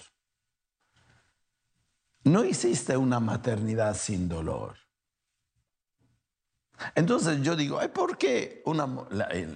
No 2.25 2.43
existe 2.43 2.97
una 2.97 3.21
maternidad 3.21 3.97
sin 3.97 4.29
dolor. 4.29 4.77
Entonces 6.95 7.43
yo 7.43 7.57
digo, 7.57 7.79
¿por 7.93 8.17
qué 8.17 8.63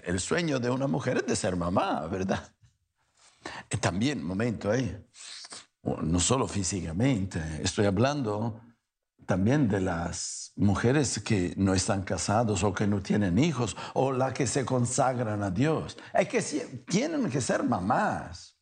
el, 0.05 0.21
sueño 0.21 0.59
de 0.59 0.71
una 0.71 0.87
mujer 0.87 1.19
es 1.19 1.27
de 1.27 1.37
ser 1.37 1.57
mamá, 1.57 2.07
verdad? 2.07 2.53
Y 3.71 3.79
también, 3.79 4.23
momento 4.23 4.71
o 5.83 6.01
no 6.03 6.21
solo 6.21 6.47
físicamente, 6.49 7.43
estoy 7.63 7.87
hablando 7.87 8.61
también 9.27 9.69
de 9.69 9.81
las 9.81 10.53
mujeres 10.57 11.19
que 11.21 11.55
no 11.57 11.75
están 11.75 12.03
casados 12.03 12.63
o 12.63 12.73
que 12.75 12.87
no 12.87 13.01
tienen 13.03 13.39
hijos 13.39 13.77
o 13.95 14.13
las 14.13 14.33
que 14.33 14.47
se 14.47 14.65
consagran 14.65 15.43
a 15.43 15.51
Dios. 15.51 15.97
Es 16.13 16.29
que 16.29 16.41
tienen 16.87 17.29
que 17.31 17.41
ser 17.41 17.63
mamás. 17.63 18.59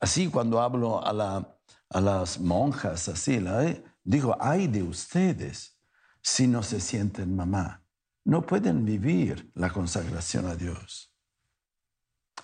Así 0.00 0.28
cuando 0.28 0.60
hablo 0.60 1.04
a, 1.04 1.12
la- 1.12 1.58
a 1.90 2.00
las 2.00 2.38
monjas, 2.40 3.08
así, 3.08 3.40
la- 3.40 3.74
digo, 4.04 4.36
ay 4.40 4.66
de 4.68 4.82
ustedes 4.82 5.78
si 6.22 6.46
no 6.46 6.62
se 6.62 6.80
sienten 6.80 7.34
mamá. 7.36 7.82
No 8.24 8.42
pueden 8.44 8.84
vivir 8.84 9.50
la 9.54 9.70
consagración 9.70 10.46
a 10.46 10.56
Dios. 10.56 11.12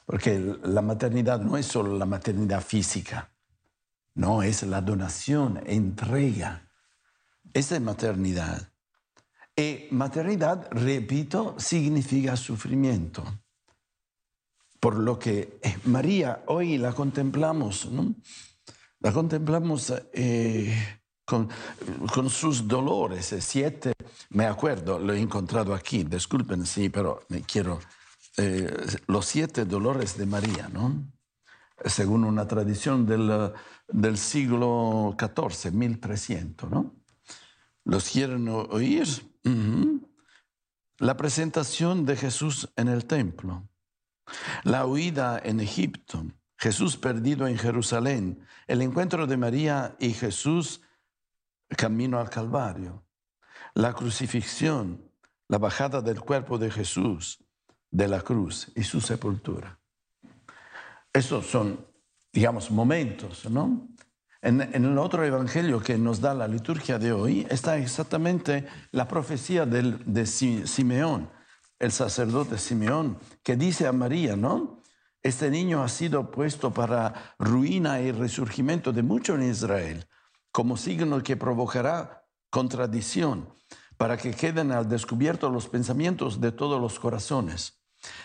Porque 0.06 0.38
la 0.64 0.82
maternidad 0.82 1.40
no 1.40 1.56
es 1.56 1.66
solo 1.66 1.96
la 1.98 2.06
maternidad 2.06 2.62
física, 2.62 3.32
no, 4.14 4.42
es 4.42 4.62
la 4.62 4.80
donación, 4.80 5.62
entrega. 5.66 6.68
Esa 7.52 7.76
es 7.76 7.80
maternidad. 7.82 8.72
Y 9.56 9.88
maternidad, 9.90 10.68
repito, 10.70 11.54
significa 11.58 12.36
sufrimiento. 12.36 13.24
Por 14.80 14.96
lo 14.98 15.18
que 15.18 15.58
eh, 15.62 15.76
María 15.84 16.42
hoy 16.46 16.78
la 16.78 16.92
contemplamos. 16.92 17.88
La 19.00 19.12
contemplamos 19.12 19.92
eh, 20.12 20.74
con, 21.24 21.48
sus 22.30 22.66
dolores. 22.66 23.32
eh, 23.32 23.40
Siete, 23.40 23.92
me 24.30 24.46
acuerdo, 24.46 24.98
lo 24.98 25.12
he 25.12 25.20
encontrado 25.20 25.74
aquí, 25.74 26.04
disculpen, 26.04 26.66
sí, 26.66 26.88
pero 26.88 27.20
quiero. 27.46 27.80
eh, 28.38 28.74
los 29.06 29.26
siete 29.26 29.64
dolores 29.66 30.16
de 30.16 30.26
María, 30.26 30.68
¿no? 30.68 31.12
Según 31.84 32.24
una 32.24 32.46
tradición 32.48 33.06
del, 33.06 33.52
del 33.88 34.16
siglo 34.18 35.14
XIV, 35.18 35.72
1300, 35.72 36.70
¿no? 36.70 37.01
¿Los 37.84 38.10
quieren 38.10 38.48
oír? 38.48 39.06
La 40.98 41.16
presentación 41.16 42.06
de 42.06 42.16
Jesús 42.16 42.72
en 42.76 42.88
el 42.88 43.06
templo, 43.06 43.68
la 44.62 44.86
huida 44.86 45.40
en 45.42 45.60
Egipto, 45.60 46.24
Jesús 46.56 46.96
perdido 46.96 47.48
en 47.48 47.58
Jerusalén, 47.58 48.46
el 48.68 48.82
encuentro 48.82 49.26
de 49.26 49.36
María 49.36 49.96
y 49.98 50.12
Jesús 50.12 50.80
camino 51.76 52.20
al 52.20 52.30
Calvario, 52.30 53.04
la 53.74 53.92
crucifixión, 53.92 55.10
la 55.48 55.58
bajada 55.58 56.00
del 56.00 56.20
cuerpo 56.20 56.58
de 56.58 56.70
Jesús 56.70 57.44
de 57.90 58.06
la 58.08 58.20
cruz 58.20 58.70
y 58.76 58.84
su 58.84 59.00
sepultura. 59.00 59.78
Esos 61.12 61.46
son, 61.46 61.84
digamos, 62.32 62.70
momentos, 62.70 63.50
¿no? 63.50 63.88
En, 64.42 64.60
el 64.60 64.98
otro 64.98 65.24
evangelio 65.24 65.80
que 65.80 65.96
nos 65.96 66.20
da 66.20 66.34
la 66.34 66.48
liturgia 66.48 66.98
de 66.98 67.12
hoy 67.12 67.46
está 67.48 67.78
exactamente 67.78 68.66
la 68.90 69.06
profecía 69.06 69.64
de 69.66 70.26
Si- 70.26 70.66
Simeón, 70.66 71.30
el 71.78 71.92
sacerdote 71.92 72.58
Simeón, 72.58 73.18
que 73.44 73.54
dice 73.54 73.86
a 73.86 73.92
María, 73.92 74.34
¿no? 74.34 74.82
Este 75.22 75.48
niño 75.48 75.84
ha 75.84 75.88
sido 75.88 76.32
puesto 76.32 76.74
para 76.74 77.34
ruina 77.38 78.00
y 78.00 78.10
resurgimiento 78.10 78.92
de 78.92 79.04
mucho 79.04 79.36
en 79.36 79.44
Israel, 79.44 80.08
como 80.50 80.76
signo 80.76 81.22
que 81.22 81.36
provocará 81.36 82.24
contradicción, 82.50 83.54
para 83.96 84.16
que 84.16 84.32
queden 84.32 84.72
al 84.72 84.88
descubierto 84.88 85.50
los 85.50 85.68
pensamientos 85.68 86.40
de 86.40 86.50
todos 86.50 86.80
los 86.80 86.98
corazones. 86.98 87.80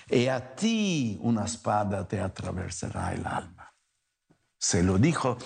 Y 0.09 0.25
a 0.25 0.55
ti 0.55 1.19
una 1.21 1.45
espada 1.45 2.07
te 2.07 2.19
atravesará 2.19 3.13
el 3.13 3.27
alma. 3.27 3.75
Se 4.57 4.81
lo 4.81 4.97
dijo 4.97 5.37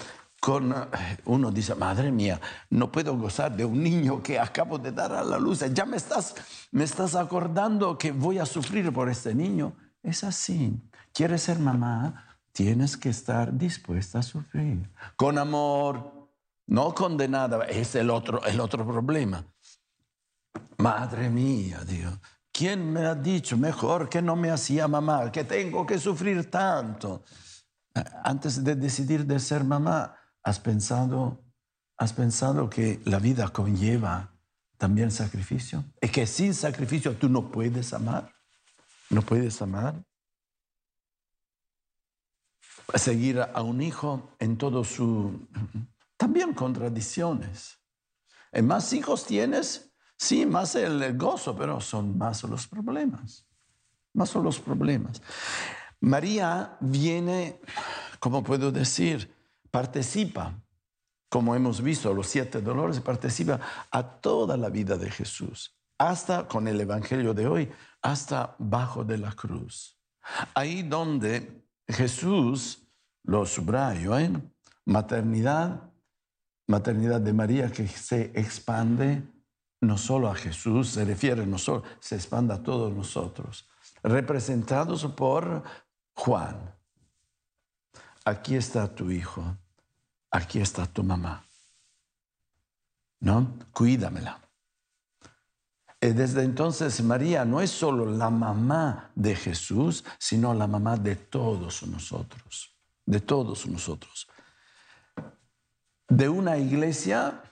con, 0.41 0.71
eh, 0.73 1.17
uno 1.25 1.51
dice, 1.51 1.75
madre 1.75 2.11
mía, 2.11 2.41
no 2.71 2.91
puedo 2.91 3.15
gozar 3.15 3.55
de 3.55 3.63
un 3.63 3.83
niño 3.83 4.23
que 4.23 4.39
acabo 4.39 4.79
de 4.79 4.91
dar 4.91 5.13
a 5.13 5.23
la 5.23 5.37
luz. 5.37 5.63
Ya 5.71 5.85
me 5.85 5.97
estás, 5.97 6.33
me 6.71 6.83
estás 6.83 7.13
acordando 7.13 7.95
que 7.95 8.11
voy 8.11 8.39
a 8.39 8.45
sufrir 8.47 8.91
por 8.91 9.07
este 9.07 9.35
niño. 9.35 9.77
Es 10.01 10.23
así. 10.23 10.81
¿Quieres 11.13 11.43
ser 11.43 11.59
mamá? 11.59 12.39
Tienes 12.51 12.97
que 12.97 13.09
estar 13.09 13.55
dispuesta 13.55 14.17
a 14.17 14.23
sufrir. 14.23 14.89
Con 15.15 15.37
amor, 15.37 16.27
no 16.65 16.95
condenada. 16.95 17.63
Es 17.65 17.93
el 17.93 18.09
otro, 18.09 18.43
el 18.43 18.59
otro 18.59 18.83
problema. 18.83 19.45
Madre 20.77 21.29
mía, 21.29 21.81
Dios. 21.85 22.17
¿Quién 22.51 22.91
me 22.91 23.05
ha 23.05 23.13
dicho 23.13 23.57
mejor 23.57 24.09
que 24.09 24.23
no 24.23 24.35
me 24.35 24.49
hacía 24.49 24.87
mamá, 24.87 25.31
que 25.31 25.43
tengo 25.43 25.85
que 25.85 25.99
sufrir 25.99 26.49
tanto? 26.49 27.23
Antes 28.23 28.63
de 28.63 28.75
decidir 28.75 29.23
de 29.25 29.39
ser 29.39 29.63
mamá, 29.63 30.15
¿has 30.43 30.59
pensado, 30.59 31.43
has 31.97 32.13
pensado 32.13 32.69
que 32.69 33.01
la 33.05 33.19
vida 33.19 33.49
conlleva 33.49 34.33
también 34.77 35.11
sacrificio? 35.11 35.83
Y 36.01 36.09
que 36.09 36.25
sin 36.25 36.53
sacrificio 36.53 37.15
tú 37.15 37.29
no 37.29 37.51
puedes 37.51 37.93
amar. 37.93 38.33
No 39.09 39.21
puedes 39.21 39.61
amar. 39.61 40.03
Seguir 42.95 43.39
a 43.41 43.61
un 43.61 43.81
hijo 43.81 44.35
en 44.39 44.57
todo 44.57 44.83
su... 44.83 45.47
También 46.17 46.53
contradicciones. 46.53 47.79
Y 48.53 48.61
más 48.61 48.91
hijos 48.93 49.25
tienes, 49.25 49.93
sí, 50.17 50.45
más 50.45 50.75
el 50.75 51.17
gozo, 51.17 51.55
pero 51.55 51.79
son 51.79 52.17
más 52.17 52.43
los 52.43 52.67
problemas. 52.67 53.47
Más 54.13 54.29
son 54.29 54.43
los 54.43 54.59
problemas. 54.59 55.21
María 56.01 56.77
viene, 56.81 57.61
¿cómo 58.19 58.43
puedo 58.43 58.71
decir? 58.71 59.33
Participa, 59.71 60.53
como 61.29 61.55
hemos 61.55 61.81
visto, 61.81 62.13
los 62.13 62.27
siete 62.27 62.61
dolores, 62.61 62.99
participa 62.99 63.59
a 63.89 64.03
toda 64.03 64.57
la 64.57 64.69
vida 64.69 64.97
de 64.97 65.09
Jesús, 65.09 65.73
hasta 65.97 66.47
con 66.47 66.67
el 66.67 66.79
Evangelio 66.81 67.33
de 67.33 67.47
hoy, 67.47 67.71
hasta 68.01 68.55
bajo 68.59 69.03
de 69.03 69.17
la 69.17 69.31
cruz. 69.31 69.97
Ahí 70.53 70.83
donde 70.83 71.65
Jesús, 71.87 72.87
lo 73.23 73.45
subrayo, 73.45 74.17
¿eh? 74.19 74.31
maternidad, 74.85 75.89
maternidad 76.67 77.21
de 77.21 77.33
María 77.33 77.71
que 77.71 77.87
se 77.87 78.31
expande 78.35 79.23
no 79.81 79.97
solo 79.97 80.29
a 80.29 80.35
Jesús, 80.35 80.89
se 80.89 81.05
refiere 81.05 81.45
no 81.45 81.57
solo, 81.57 81.83
se 81.99 82.15
expande 82.15 82.53
a 82.53 82.61
todos 82.61 82.93
nosotros, 82.93 83.67
representados 84.03 85.05
por 85.05 85.63
Juan. 86.13 86.75
Aquí 88.23 88.55
está 88.55 88.87
tu 88.87 89.09
hijo, 89.11 89.57
aquí 90.29 90.59
está 90.59 90.85
tu 90.85 91.03
mamá. 91.03 91.45
¿No? 93.19 93.57
Cuídamela. 93.71 94.39
Y 95.99 96.07
desde 96.07 96.43
entonces 96.43 97.01
María 97.03 97.45
no 97.45 97.61
es 97.61 97.69
solo 97.69 98.05
la 98.05 98.31
mamá 98.31 99.11
de 99.13 99.35
Jesús, 99.35 100.03
sino 100.17 100.53
la 100.53 100.65
mamá 100.65 100.97
de 100.97 101.15
todos 101.15 101.83
nosotros, 101.83 102.75
de 103.05 103.19
todos 103.19 103.67
nosotros. 103.67 104.27
De 106.07 106.27
una 106.27 106.57
iglesia 106.57 107.43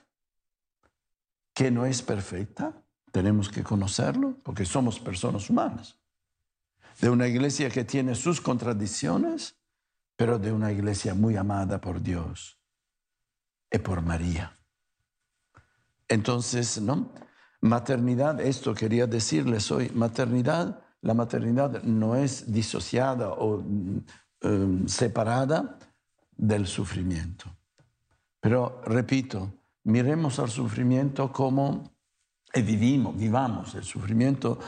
que 1.54 1.70
no 1.70 1.86
es 1.86 2.02
perfecta, 2.02 2.74
tenemos 3.12 3.48
que 3.48 3.62
conocerlo, 3.62 4.36
porque 4.42 4.64
somos 4.64 4.98
personas 4.98 5.48
humanas. 5.48 5.96
De 7.00 7.08
una 7.08 7.28
iglesia 7.28 7.70
que 7.70 7.84
tiene 7.84 8.16
sus 8.16 8.40
contradicciones, 8.40 9.59
pero 10.20 10.38
de 10.38 10.52
una 10.52 10.70
iglesia 10.70 11.14
muy 11.14 11.34
amada 11.34 11.80
por 11.80 12.02
Dios 12.02 12.60
y 13.72 13.78
por 13.78 14.02
María. 14.02 14.54
Entonces, 16.08 16.78
¿no? 16.78 17.10
Maternidad, 17.62 18.38
esto 18.38 18.74
quería 18.74 19.06
decirles 19.06 19.70
hoy, 19.70 19.90
maternidad, 19.94 20.82
la 21.00 21.14
maternidad 21.14 21.82
no 21.84 22.16
es 22.16 22.52
disociada 22.52 23.30
o 23.30 23.64
um, 24.42 24.86
separada 24.86 25.78
del 26.36 26.66
sufrimiento. 26.66 27.46
Pero, 28.40 28.82
repito, 28.84 29.50
miremos 29.84 30.38
al 30.38 30.50
sufrimiento 30.50 31.32
como, 31.32 31.94
y 32.52 32.60
vivimos, 32.60 33.16
vivamos 33.16 33.74
el 33.74 33.84
sufrimiento 33.84 34.58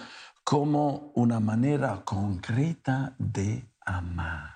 como 0.43 1.13
una 1.15 1.41
manera 1.41 2.01
concreta 2.07 3.15
de 3.19 3.71
amar. 3.85 4.52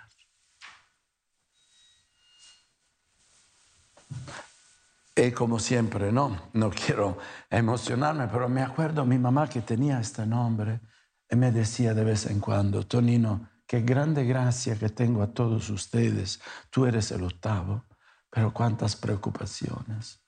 Y 5.15 5.31
como 5.33 5.59
siempre, 5.59 6.13
no, 6.13 6.51
no 6.53 6.71
quiero 6.71 7.17
emocionarme, 7.49 8.29
pero 8.29 8.51
me 8.51 8.63
acuerdo 8.63 9.07
mi 9.07 9.17
mamá 9.17 9.49
que 9.49 9.63
tenía 9.63 9.99
este 9.99 10.27
nombre 10.27 10.81
y 11.31 11.37
me 11.37 11.51
decía 11.51 11.95
de 11.95 12.05
vez 12.05 12.27
en 12.27 12.39
cuando, 12.39 12.87
Tonino, 12.87 13.49
qué 13.67 13.81
grande 13.81 14.25
gracia 14.25 14.79
que 14.79 14.91
tengo 14.91 15.23
a 15.23 15.33
todos 15.33 15.71
ustedes, 15.71 16.41
tú 16.69 16.85
eres 16.85 17.11
el 17.13 17.25
octavo, 17.25 17.87
pero 18.31 18.53
cuántas 18.53 18.95
preocupaciones. 18.95 20.21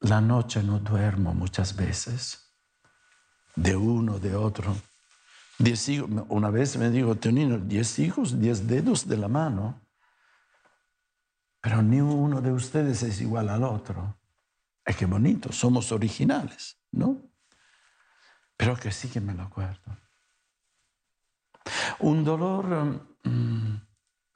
La 0.00 0.22
noche 0.22 0.62
no 0.62 0.78
duermo 0.78 1.34
muchas 1.34 1.76
veces, 1.76 2.54
de 3.54 3.76
uno, 3.76 4.18
de 4.18 4.34
otro. 4.34 4.74
Diez 5.58 5.90
hijos, 5.90 6.08
una 6.30 6.48
vez 6.48 6.78
me 6.78 6.88
dijo, 6.88 7.14
Tonino, 7.16 7.58
diez 7.58 7.98
hijos, 7.98 8.40
diez 8.40 8.66
dedos 8.66 9.06
de 9.06 9.18
la 9.18 9.28
mano. 9.28 9.81
Pero 11.62 11.80
ni 11.80 12.00
uno 12.00 12.40
de 12.40 12.52
ustedes 12.52 13.02
es 13.04 13.20
igual 13.20 13.48
al 13.48 13.62
otro. 13.62 14.18
Es 14.84 14.96
que 14.96 15.06
bonito, 15.06 15.52
somos 15.52 15.92
originales, 15.92 16.76
¿no? 16.90 17.22
Pero 18.56 18.76
que 18.76 18.90
sí 18.90 19.08
que 19.08 19.20
me 19.20 19.32
lo 19.32 19.44
acuerdo. 19.44 19.96
Un 22.00 22.24
dolor 22.24 23.06
mm, 23.22 23.76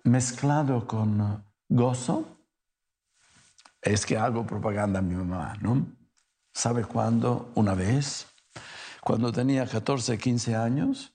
mezclado 0.05 0.87
con 0.87 1.45
gozo. 1.69 2.39
Es 3.83 4.07
que 4.07 4.17
hago 4.17 4.47
propaganda 4.47 5.01
a 5.01 5.03
mi 5.03 5.17
mamá, 5.17 5.57
¿no? 5.61 5.85
¿Sabe 6.53 6.85
cuándo? 6.85 7.51
Una 7.57 7.75
vez, 7.75 8.29
cuando 9.01 9.33
tenía 9.33 9.67
14, 9.67 10.17
15 10.17 10.55
años, 10.55 11.13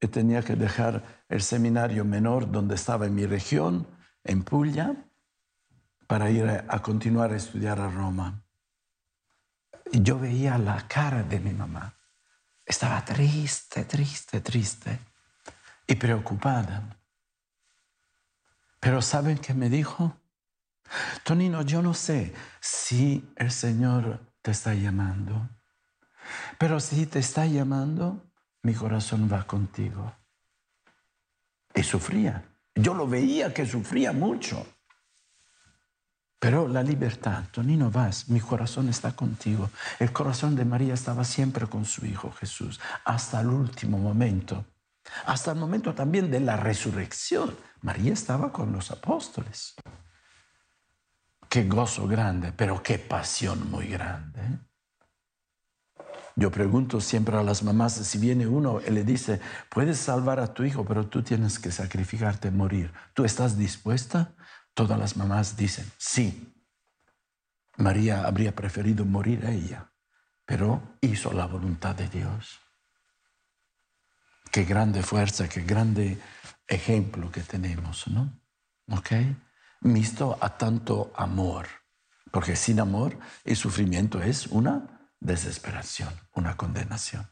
y 0.00 0.08
tenía 0.08 0.42
que 0.42 0.56
dejar 0.56 1.24
el 1.28 1.42
seminario 1.42 2.06
menor 2.06 2.50
donde 2.50 2.76
estaba 2.76 3.04
en 3.04 3.14
mi 3.14 3.26
región, 3.26 3.86
en 4.24 4.42
Puglia, 4.42 5.09
para 6.10 6.28
ir 6.28 6.44
a, 6.44 6.82
continuar 6.82 7.30
a 7.30 7.36
estudiar 7.36 7.78
a 7.78 7.88
Roma. 7.88 8.42
Yo 9.92 10.18
veía 10.18 10.58
la 10.58 10.88
cara 10.88 11.22
de 11.22 11.38
mi 11.38 11.52
mamá. 11.52 11.94
Estaba 12.66 13.04
triste, 13.04 13.84
triste, 13.84 14.40
triste 14.40 14.98
y 15.86 15.94
preocupada. 15.94 16.98
Pero 18.80 19.00
¿saben 19.00 19.38
qué 19.38 19.54
me 19.54 19.70
dijo? 19.70 20.16
Tonino, 21.22 21.62
yo 21.62 21.80
no 21.80 21.94
sé 21.94 22.34
si 22.58 23.32
el 23.36 23.52
Señor 23.52 24.18
te 24.42 24.50
está 24.50 24.74
llamando, 24.74 25.48
pero 26.58 26.80
si 26.80 27.06
te 27.06 27.20
está 27.20 27.46
llamando, 27.46 28.32
mi 28.64 28.74
corazón 28.74 29.30
va 29.32 29.46
contigo. 29.46 30.12
Y 31.72 31.84
sufría. 31.84 32.42
Yo 32.74 32.94
lo 32.94 33.06
veía 33.06 33.54
que 33.54 33.64
sufría 33.64 34.12
mucho. 34.12 34.66
Pero 36.40 36.66
la 36.66 36.82
libertad, 36.82 37.44
Tonino, 37.52 37.90
vas, 37.90 38.30
mi 38.30 38.40
corazón 38.40 38.88
está 38.88 39.12
contigo. 39.12 39.68
El 39.98 40.10
corazón 40.10 40.56
de 40.56 40.64
María 40.64 40.94
estaba 40.94 41.22
siempre 41.22 41.66
con 41.66 41.84
su 41.84 42.06
Hijo 42.06 42.32
Jesús, 42.32 42.80
hasta 43.04 43.42
el 43.42 43.48
último 43.48 43.98
momento. 43.98 44.64
Hasta 45.26 45.52
el 45.52 45.58
momento 45.58 45.94
también 45.94 46.30
de 46.30 46.40
la 46.40 46.56
resurrección. 46.56 47.54
María 47.82 48.14
estaba 48.14 48.50
con 48.50 48.72
los 48.72 48.90
apóstoles. 48.90 49.74
Qué 51.46 51.64
gozo 51.64 52.08
grande, 52.08 52.52
pero 52.52 52.82
qué 52.82 52.98
pasión 52.98 53.70
muy 53.70 53.88
grande. 53.88 54.40
¿eh? 54.40 54.58
Yo 56.36 56.50
pregunto 56.50 57.02
siempre 57.02 57.36
a 57.36 57.42
las 57.42 57.62
mamás, 57.62 57.92
si 57.92 58.16
viene 58.16 58.46
uno 58.46 58.80
y 58.80 58.90
le 58.90 59.04
dice, 59.04 59.40
puedes 59.68 59.98
salvar 59.98 60.40
a 60.40 60.54
tu 60.54 60.64
hijo, 60.64 60.86
pero 60.86 61.06
tú 61.06 61.22
tienes 61.22 61.58
que 61.58 61.70
sacrificarte, 61.70 62.50
morir. 62.50 62.92
¿Tú 63.12 63.26
estás 63.26 63.58
dispuesta? 63.58 64.32
Todas 64.74 64.98
las 64.98 65.16
mamás 65.16 65.56
dicen, 65.56 65.90
sí. 65.98 66.52
María 67.76 68.26
habría 68.26 68.54
preferido 68.54 69.04
morir 69.04 69.46
a 69.46 69.50
ella, 69.50 69.92
pero 70.44 70.96
hizo 71.00 71.32
la 71.32 71.46
voluntad 71.46 71.94
de 71.94 72.08
Dios. 72.08 72.60
Qué 74.50 74.64
grande 74.64 75.02
fuerza, 75.02 75.48
qué 75.48 75.62
grande 75.62 76.20
ejemplo 76.66 77.30
que 77.30 77.42
tenemos, 77.42 78.08
¿no? 78.08 78.40
¿Ok? 78.88 79.12
Visto 79.80 80.36
a 80.40 80.58
tanto 80.58 81.12
amor, 81.16 81.68
porque 82.30 82.56
sin 82.56 82.80
amor 82.80 83.18
el 83.44 83.56
sufrimiento 83.56 84.22
es 84.22 84.46
una 84.48 85.00
desesperación, 85.20 86.12
una 86.34 86.56
condenación. 86.56 87.28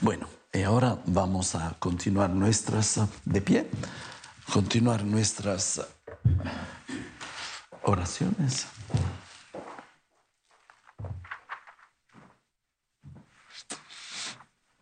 Bueno, 0.00 0.28
y 0.52 0.62
ahora 0.62 0.98
vamos 1.06 1.54
a 1.54 1.74
continuar 1.78 2.30
nuestras, 2.30 3.00
de 3.24 3.40
pie, 3.40 3.70
continuar 4.52 5.04
nuestras 5.04 5.86
oraciones. 7.82 8.66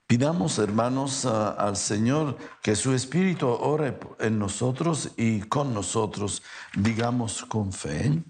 Pidamos, 0.07 0.59
hermanos, 0.59 1.25
al 1.27 1.77
Señor 1.77 2.37
que 2.63 2.77
su 2.77 2.95
Espíritu 2.95 3.49
ore 3.49 3.99
en 4.21 4.39
nosotros 4.39 5.13
y 5.17 5.41
con 5.41 5.75
nosotros, 5.75 6.43
digamos 6.77 7.45
con 7.45 7.73
fe. 7.73 8.23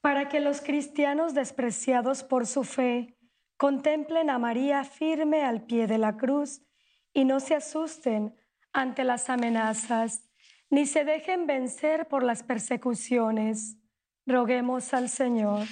para 0.00 0.28
que 0.28 0.38
los 0.38 0.60
cristianos 0.60 1.32
despreciados 1.32 2.22
por 2.22 2.46
su 2.46 2.62
fe 2.62 3.16
contemplen 3.56 4.28
a 4.28 4.38
María 4.38 4.84
firme 4.84 5.44
al 5.44 5.62
pie 5.62 5.86
de 5.86 5.96
la 5.96 6.18
cruz 6.18 6.60
y 7.14 7.24
no 7.24 7.40
se 7.40 7.54
asusten 7.54 8.34
ante 8.74 9.04
las 9.04 9.30
amenazas, 9.30 10.28
ni 10.68 10.84
se 10.84 11.04
dejen 11.04 11.46
vencer 11.46 12.08
por 12.08 12.22
las 12.22 12.42
persecuciones. 12.42 13.78
Roguemos 14.26 14.92
al 14.92 15.08
Señor. 15.08 15.66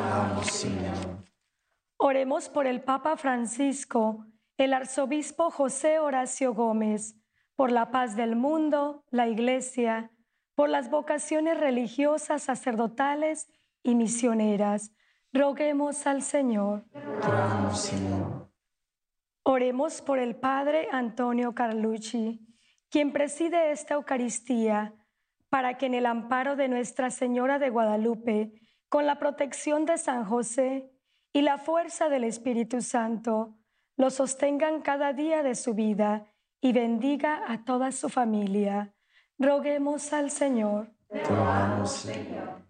Vamos, 0.00 0.46
Señor. 0.46 0.94
Oremos 1.98 2.48
por 2.48 2.66
el 2.66 2.80
Papa 2.80 3.16
Francisco, 3.16 4.24
el 4.56 4.72
arzobispo 4.72 5.50
José 5.50 5.98
Horacio 5.98 6.54
Gómez, 6.54 7.16
por 7.54 7.70
la 7.70 7.90
paz 7.90 8.16
del 8.16 8.34
mundo, 8.34 9.04
la 9.10 9.28
Iglesia, 9.28 10.10
por 10.54 10.68
las 10.68 10.90
vocaciones 10.90 11.58
religiosas, 11.58 12.44
sacerdotales 12.44 13.48
y 13.82 13.94
misioneras. 13.94 14.92
Roguemos 15.32 16.06
al 16.06 16.22
Señor. 16.22 16.84
Vamos, 17.20 17.80
Señor. 17.80 18.47
Oremos 19.50 20.02
por 20.02 20.18
el 20.18 20.36
Padre 20.36 20.88
Antonio 20.92 21.54
Carlucci, 21.54 22.46
quien 22.90 23.14
preside 23.14 23.70
esta 23.70 23.94
Eucaristía, 23.94 24.94
para 25.48 25.78
que 25.78 25.86
en 25.86 25.94
el 25.94 26.04
amparo 26.04 26.54
de 26.54 26.68
Nuestra 26.68 27.10
Señora 27.10 27.58
de 27.58 27.70
Guadalupe, 27.70 28.52
con 28.90 29.06
la 29.06 29.18
protección 29.18 29.86
de 29.86 29.96
San 29.96 30.26
José 30.26 30.92
y 31.32 31.40
la 31.40 31.56
fuerza 31.56 32.10
del 32.10 32.24
Espíritu 32.24 32.82
Santo, 32.82 33.56
lo 33.96 34.10
sostengan 34.10 34.82
cada 34.82 35.14
día 35.14 35.42
de 35.42 35.54
su 35.54 35.72
vida 35.72 36.26
y 36.60 36.74
bendiga 36.74 37.50
a 37.50 37.64
toda 37.64 37.90
su 37.90 38.10
familia. 38.10 38.92
Roguemos 39.38 40.12
al 40.12 40.30
Señor. 40.30 40.92
Vamos, 41.30 41.92
Señor. 41.92 42.66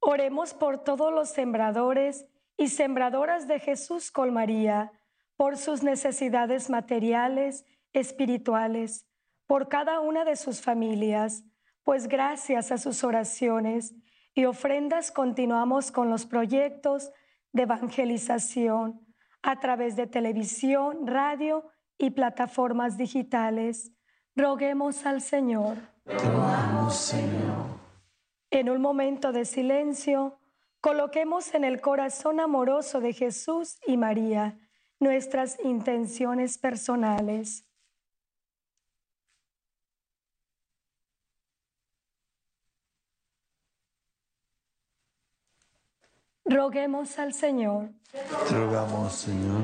Oremos 0.00 0.54
por 0.54 0.82
todos 0.82 1.12
los 1.12 1.28
sembradores 1.28 2.26
y 2.56 2.68
sembradoras 2.68 3.46
de 3.46 3.60
Jesús 3.60 4.10
con 4.10 4.32
María, 4.32 4.92
por 5.36 5.56
sus 5.56 5.82
necesidades 5.82 6.70
materiales, 6.70 7.64
espirituales, 7.92 9.06
por 9.46 9.68
cada 9.68 10.00
una 10.00 10.24
de 10.24 10.36
sus 10.36 10.60
familias, 10.60 11.44
pues 11.84 12.08
gracias 12.08 12.72
a 12.72 12.78
sus 12.78 13.04
oraciones 13.04 13.94
y 14.34 14.44
ofrendas 14.44 15.12
continuamos 15.12 15.92
con 15.92 16.10
los 16.10 16.26
proyectos 16.26 17.10
de 17.52 17.62
evangelización 17.62 19.06
a 19.42 19.60
través 19.60 19.94
de 19.96 20.06
televisión, 20.06 21.06
radio 21.06 21.70
y 21.96 22.10
plataformas 22.10 22.96
digitales. 22.96 23.92
Roguemos 24.34 25.06
al 25.06 25.20
Señor. 25.22 25.76
Señor. 26.90 27.76
En 28.50 28.70
un 28.70 28.80
momento 28.80 29.32
de 29.32 29.44
silencio, 29.44 30.38
coloquemos 30.80 31.54
en 31.54 31.64
el 31.64 31.80
corazón 31.80 32.40
amoroso 32.40 33.00
de 33.00 33.12
Jesús 33.12 33.78
y 33.86 33.96
María 33.96 34.58
nuestras 35.00 35.58
intenciones 35.64 36.58
personales. 36.58 37.64
Roguemos 46.44 47.18
al 47.18 47.34
Señor. 47.34 47.90
Te 48.12 48.54
rogamos, 48.54 49.12
Señor. 49.12 49.62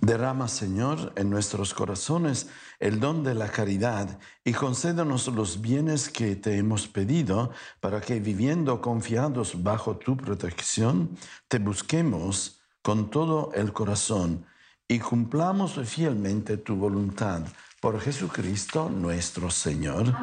Derrama, 0.00 0.48
Señor, 0.48 1.12
en 1.14 1.30
nuestros 1.30 1.74
corazones 1.74 2.48
el 2.80 2.98
don 2.98 3.22
de 3.22 3.34
la 3.34 3.48
caridad 3.48 4.18
y 4.42 4.52
concédanos 4.52 5.28
los 5.28 5.60
bienes 5.60 6.08
que 6.08 6.34
te 6.34 6.56
hemos 6.56 6.88
pedido 6.88 7.52
para 7.78 8.00
que 8.00 8.18
viviendo 8.18 8.80
confiados 8.80 9.62
bajo 9.62 9.96
tu 9.98 10.16
protección, 10.16 11.16
te 11.46 11.60
busquemos 11.60 12.61
con 12.82 13.10
todo 13.10 13.52
el 13.54 13.72
corazón 13.72 14.44
y 14.88 14.98
cumplamos 14.98 15.80
fielmente 15.84 16.56
tu 16.56 16.76
voluntad. 16.76 17.42
Por 17.80 18.00
Jesucristo 18.00 18.90
nuestro 18.90 19.50
Señor. 19.50 20.14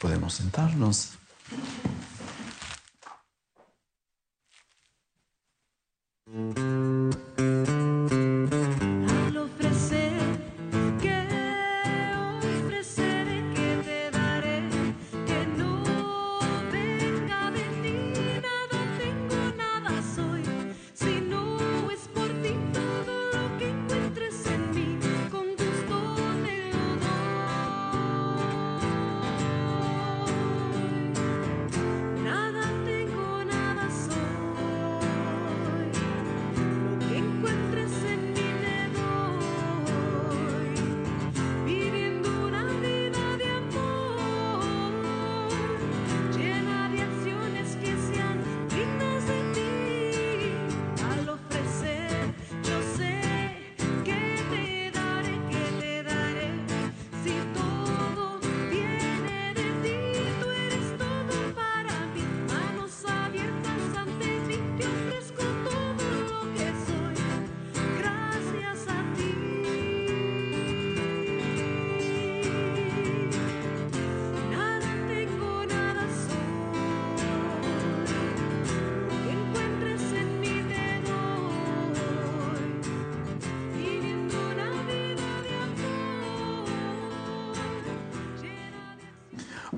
Podemos 0.00 0.34
sentarnos. 0.34 1.18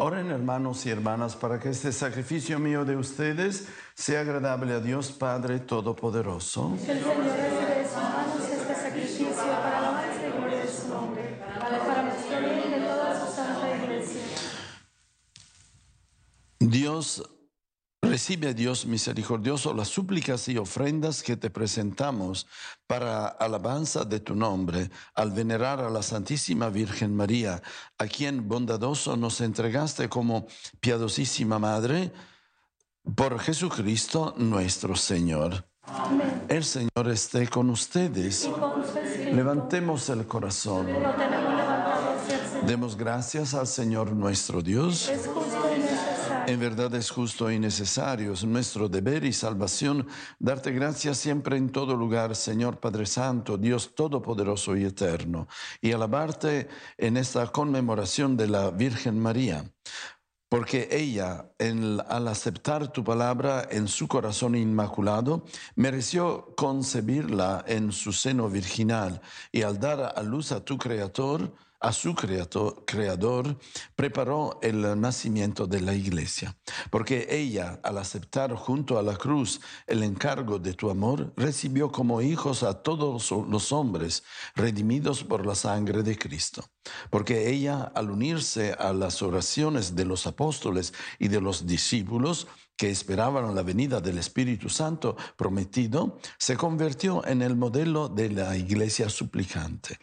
Oren 0.09 0.31
hermanos 0.31 0.87
y 0.87 0.91
hermanas 0.91 1.37
para 1.37 1.61
que 1.61 1.69
este 1.69 1.93
sacrificio 1.93 2.59
mío 2.59 2.87
de 2.87 2.97
ustedes 2.97 3.69
sea 3.95 4.21
agradable 4.21 4.73
a 4.73 4.81
Dios 4.81 5.13
Padre 5.13 5.59
Todopoderoso 5.59 6.75
reciba 6.79 7.13
de 7.13 7.85
sus 7.85 7.95
manos 7.95 8.49
este 8.51 8.75
sacrificio 8.75 9.29
para 9.37 9.49
la 9.49 9.79
alabanza 9.79 10.27
y 10.27 10.33
gloria 10.33 10.61
de 10.61 10.67
su 10.67 10.89
nombre, 10.89 11.43
para 11.59 12.03
nuestro 12.05 12.41
bien 12.41 12.63
y 12.69 12.71
de 12.71 12.87
toda 12.87 13.21
su 13.21 13.37
santa 13.37 13.77
iglesia. 13.77 14.23
Dios 16.59 17.23
recibe 18.29 18.53
Dios 18.53 18.85
misericordioso 18.85 19.73
las 19.73 19.89
súplicas 19.89 20.49
y 20.49 20.59
ofrendas 20.59 21.23
que 21.23 21.39
te 21.39 21.49
presentamos 21.49 22.47
para 22.87 23.27
alabanza 23.27 24.05
de 24.05 24.21
tu 24.21 24.35
nombre, 24.35 24.91
al 25.15 25.31
venerar 25.31 25.81
a 25.81 25.89
la 25.89 26.03
Santísima 26.03 26.69
Virgen 26.69 27.17
María, 27.17 27.63
a 27.97 28.07
quien 28.07 28.47
bondadoso 28.47 29.17
nos 29.17 29.41
entregaste 29.41 30.11
como 30.11 30.47
piadosísima 30.79 31.59
Madre, 31.59 32.13
por 33.17 33.39
Jesucristo 33.41 34.35
nuestro 34.37 34.95
Señor. 34.95 35.67
Amén. 35.85 36.45
El 36.51 36.65
Señor 36.65 37.09
esté 37.11 37.49
con 37.49 37.71
ustedes. 37.71 38.47
Levantemos 39.33 40.07
el 40.11 40.27
corazón. 40.27 40.87
Demos 42.67 42.95
gracias 42.95 43.55
al 43.55 43.67
Señor 43.67 44.13
nuestro 44.13 44.61
Dios. 44.61 45.11
En 46.49 46.59
verdad 46.59 46.95
es 46.95 47.11
justo 47.11 47.51
y 47.51 47.59
necesario, 47.59 48.33
es 48.33 48.43
nuestro 48.43 48.89
deber 48.89 49.23
y 49.23 49.35
salvación 49.35 50.07
darte 50.39 50.73
gracias 50.73 51.19
siempre 51.19 51.59
en 51.59 51.69
todo 51.69 51.95
lugar, 51.95 52.35
Señor 52.35 52.81
Padre 52.81 53.05
Santo, 53.05 53.59
Dios 53.59 53.95
Todopoderoso 53.95 54.75
y 54.75 54.87
Eterno, 54.87 55.47
y 55.83 55.93
alabarte 55.93 56.69
en 56.97 57.19
esta 57.19 57.47
conmemoración 57.49 58.35
de 58.39 58.47
la 58.47 58.71
Virgen 58.71 59.21
María. 59.21 59.71
Porque 60.49 60.89
ella, 60.91 61.51
al 62.09 62.29
aceptar 62.29 62.91
tu 62.93 63.05
palabra 63.05 63.69
en 63.71 63.87
su 63.87 64.09
corazón 64.09 64.55
inmaculado, 64.55 65.45
mereció 65.75 66.55
concebirla 66.57 67.63
en 67.69 67.93
su 67.93 68.11
seno 68.15 68.49
virginal 68.49 69.21
y 69.53 69.61
al 69.61 69.79
dar 69.79 70.15
a 70.17 70.23
luz 70.23 70.53
a 70.53 70.65
tu 70.65 70.79
creador, 70.79 71.53
a 71.81 71.93
su 71.93 72.15
creador, 72.15 73.57
preparó 73.95 74.59
el 74.63 75.01
nacimiento 75.01 75.67
de 75.67 75.81
la 75.81 75.95
iglesia. 75.95 76.57
Porque 76.91 77.27
ella, 77.31 77.81
al 77.83 77.99
aceptar 77.99 78.55
junto 78.55 78.99
a 78.99 79.03
la 79.03 79.17
cruz 79.17 79.61
el 79.87 80.03
encargo 80.03 80.59
de 80.59 80.75
tu 80.75 80.91
amor, 80.91 81.33
recibió 81.37 81.93
como 81.93 82.21
hijos 82.21 82.63
a 82.63 82.83
todos 82.83 83.31
los 83.31 83.73
hombres 83.73 84.25
redimidos 84.55 85.23
por 85.23 85.47
la 85.47 85.55
sangre 85.55 86.03
de 86.03 86.19
Cristo. 86.19 86.65
Porque 87.11 87.51
ella, 87.51 87.93
al 87.95 88.11
unirse 88.11 88.73
a 88.73 88.93
las 88.93 89.23
oraciones 89.23 89.95
de 89.95 90.05
los 90.05 90.27
apóstoles 90.27 90.93
y 91.19 91.29
de 91.29 91.41
los 91.41 91.67
discípulos, 91.67 92.47
que 92.77 92.91
esperaban 92.91 93.57
la 93.57 93.63
venida 93.63 94.01
del 94.01 94.19
Espíritu 94.19 94.69
Santo 94.69 95.17
prometido, 95.37 96.19
se 96.39 96.57
convirtió 96.57 97.27
en 97.27 97.43
el 97.43 97.57
modelo 97.57 98.09
de 98.09 98.31
la 98.31 98.57
iglesia 98.57 99.09
suplicante 99.09 99.99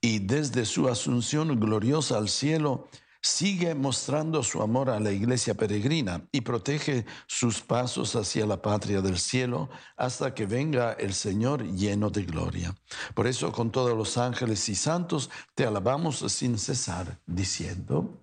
y 0.00 0.20
desde 0.20 0.64
su 0.64 0.88
asunción 0.88 1.58
gloriosa 1.58 2.18
al 2.18 2.28
cielo 2.28 2.88
sigue 3.22 3.74
mostrando 3.74 4.42
su 4.42 4.62
amor 4.62 4.88
a 4.90 4.98
la 4.98 5.12
iglesia 5.12 5.54
peregrina 5.54 6.26
y 6.32 6.40
protege 6.40 7.04
sus 7.26 7.60
pasos 7.60 8.16
hacia 8.16 8.46
la 8.46 8.62
patria 8.62 9.02
del 9.02 9.18
cielo 9.18 9.68
hasta 9.96 10.34
que 10.34 10.46
venga 10.46 10.92
el 10.92 11.12
Señor 11.12 11.64
lleno 11.64 12.10
de 12.10 12.24
gloria. 12.24 12.74
Por 13.14 13.26
eso 13.26 13.52
con 13.52 13.70
todos 13.70 13.96
los 13.96 14.16
ángeles 14.16 14.68
y 14.68 14.74
santos 14.74 15.30
te 15.54 15.66
alabamos 15.66 16.20
sin 16.32 16.58
cesar, 16.58 17.20
diciendo, 17.26 18.22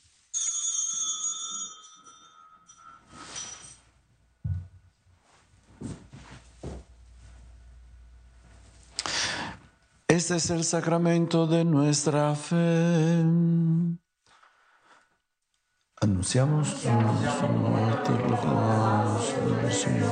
Este 10.11 10.35
es 10.35 10.49
el 10.49 10.65
sacramento 10.65 11.47
de 11.47 11.63
nuestra 11.63 12.35
fe. 12.35 13.23
Anunciamos 16.01 16.81
tu 16.81 16.89
muerte, 17.47 18.11
tu 18.27 19.71
Señor. 19.71 20.11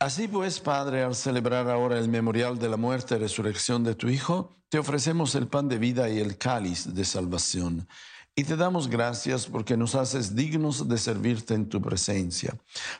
Así 0.00 0.26
pues, 0.26 0.58
Padre, 0.58 1.04
al 1.04 1.14
celebrar 1.14 1.70
ahora 1.70 1.96
el 1.96 2.08
memorial 2.08 2.58
de 2.58 2.68
la 2.68 2.76
muerte 2.76 3.14
y 3.14 3.18
resurrección 3.18 3.84
de 3.84 3.94
tu 3.94 4.08
Hijo, 4.08 4.56
te 4.68 4.80
ofrecemos 4.80 5.36
el 5.36 5.46
pan 5.46 5.68
de 5.68 5.78
vida 5.78 6.10
y 6.10 6.18
el 6.18 6.36
cáliz 6.38 6.92
de 6.92 7.04
salvación. 7.04 7.86
Y 8.36 8.44
te 8.44 8.56
damos 8.56 8.88
gracias 8.88 9.46
porque 9.46 9.76
nos 9.76 9.94
haces 9.94 10.34
dignos 10.34 10.88
de 10.88 10.98
servirte 10.98 11.54
en 11.54 11.68
tu 11.68 11.80
presencia. 11.80 12.56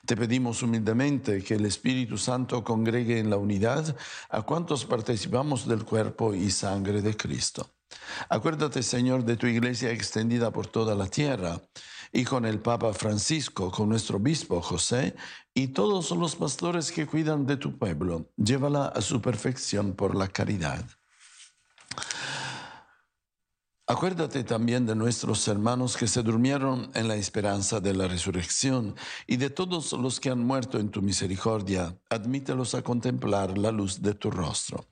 Te 0.07 0.17
pedimos 0.17 0.63
humildemente 0.63 1.43
que 1.43 1.55
el 1.55 1.67
Espíritu 1.67 2.17
Santo 2.17 2.63
congregue 2.63 3.19
en 3.19 3.31
la 3.31 3.37
unidad 3.37 3.97
a 4.31 4.43
cuantos 4.43 4.85
participamos 4.85 5.67
del 5.67 5.85
cuerpo 5.85 6.35
y 6.35 6.51
sangre 6.51 7.03
de 7.03 7.17
Cristo. 7.17 7.69
Acuérdate, 8.29 8.83
Señor, 8.83 9.25
de 9.25 9.37
tu 9.37 9.47
iglesia 9.47 9.91
extendida 9.91 10.53
por 10.53 10.67
toda 10.67 10.95
la 10.95 11.07
tierra 11.07 11.61
y 12.13 12.25
con 12.25 12.45
el 12.45 12.61
Papa 12.61 12.93
Francisco, 12.93 13.71
con 13.73 13.89
nuestro 13.89 14.19
obispo 14.19 14.61
José 14.61 15.17
y 15.53 15.69
todos 15.69 16.11
los 16.13 16.37
pastores 16.37 16.93
que 16.93 17.07
cuidan 17.07 17.45
de 17.45 17.57
tu 17.57 17.77
pueblo. 17.77 18.31
Llévala 18.37 18.87
a 18.87 19.01
su 19.01 19.21
perfección 19.21 19.95
por 19.95 20.15
la 20.15 20.29
caridad. 20.29 20.85
Acuérdate 23.87 24.45
también 24.45 24.87
de 24.87 24.95
nuestros 24.95 25.47
hermanos 25.47 25.99
que 25.99 26.07
se 26.07 26.23
durmieron 26.23 26.91
en 26.95 27.07
la 27.07 27.17
esperanza 27.17 27.81
de 27.81 27.93
la 27.93 28.09
resurrección 28.09 28.97
y 29.27 29.37
de 29.37 29.51
todos 29.51 29.93
los 29.93 30.21
que 30.21 30.31
han 30.31 30.39
muerto 30.39 30.79
en 30.79 30.89
tu 30.89 31.03
misericordia. 31.03 31.95
Admítelos 32.09 32.75
a 32.75 32.81
contemplar 32.81 33.59
la 33.59 33.71
luz 33.71 34.01
de 34.01 34.15
tu 34.15 34.31
rostro. 34.31 34.87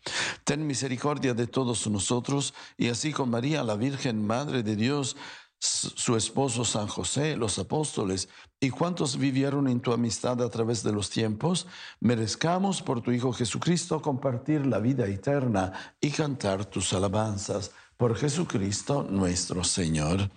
Ten 0.45 0.66
misericordia 0.66 1.32
de 1.32 1.47
todos 1.47 1.86
nosotros 1.86 2.53
y 2.76 2.90
así 2.90 3.12
con 3.12 3.30
María, 3.30 3.64
la 3.64 3.76
Virgen, 3.76 4.26
Madre 4.26 4.62
de 4.62 4.76
Dios, 4.76 5.16
su 5.59 6.14
esposo 6.14 6.66
San 6.66 6.86
José, 6.86 7.36
los 7.36 7.59
apóstoles 7.59 8.28
y 8.61 8.68
cuantos 8.68 9.16
vivieron 9.16 9.68
en 9.68 9.80
tu 9.80 9.95
amistad 9.95 10.43
a 10.43 10.51
través 10.51 10.82
de 10.82 10.93
los 10.93 11.09
tiempos, 11.09 11.66
merezcamos 12.01 12.82
por 12.82 13.01
tu 13.01 13.11
Hijo 13.11 13.32
Jesucristo 13.32 14.03
compartir 14.03 14.66
la 14.66 14.80
vida 14.80 15.07
eterna 15.07 15.95
y 15.99 16.11
cantar 16.11 16.66
tus 16.66 16.93
alabanzas 16.93 17.70
por 18.03 18.16
Jesucristo 18.16 19.07
nuestro 19.09 19.62
Señor. 19.62 20.28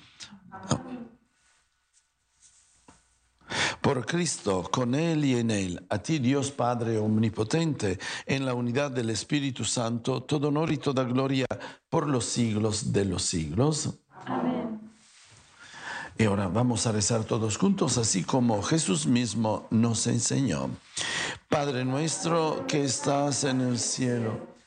Por 3.82 4.06
Cristo, 4.06 4.70
con 4.72 4.94
Él 4.94 5.26
y 5.26 5.38
en 5.38 5.50
Él, 5.50 5.84
a 5.90 5.98
ti 5.98 6.20
Dios 6.20 6.52
Padre 6.52 7.00
Omnipotente, 7.00 7.98
en 8.28 8.46
la 8.46 8.54
unidad 8.54 8.92
del 8.92 9.10
Espíritu 9.10 9.66
Santo, 9.66 10.22
todo 10.22 10.50
honor 10.50 10.72
y 10.72 10.78
toda 10.78 11.06
gloria 11.06 11.48
por 11.90 12.08
los 12.08 12.26
siglos 12.26 12.94
de 12.94 13.06
los 13.06 13.24
siglos. 13.24 13.98
Amén. 14.28 14.80
Y 16.20 16.26
ahora 16.26 16.48
vamos 16.48 16.86
a 16.86 16.92
rezar 16.92 17.24
todos 17.24 17.58
juntos, 17.58 17.98
así 17.98 18.24
como 18.24 18.62
Jesús 18.62 19.08
mismo 19.08 19.66
nos 19.72 20.06
enseñó. 20.06 20.70
Padre 21.50 21.84
nuestro 21.84 22.68
que 22.68 22.84
estás 22.84 23.44
en 23.44 23.62
el 23.62 23.80
cielo 23.80 24.55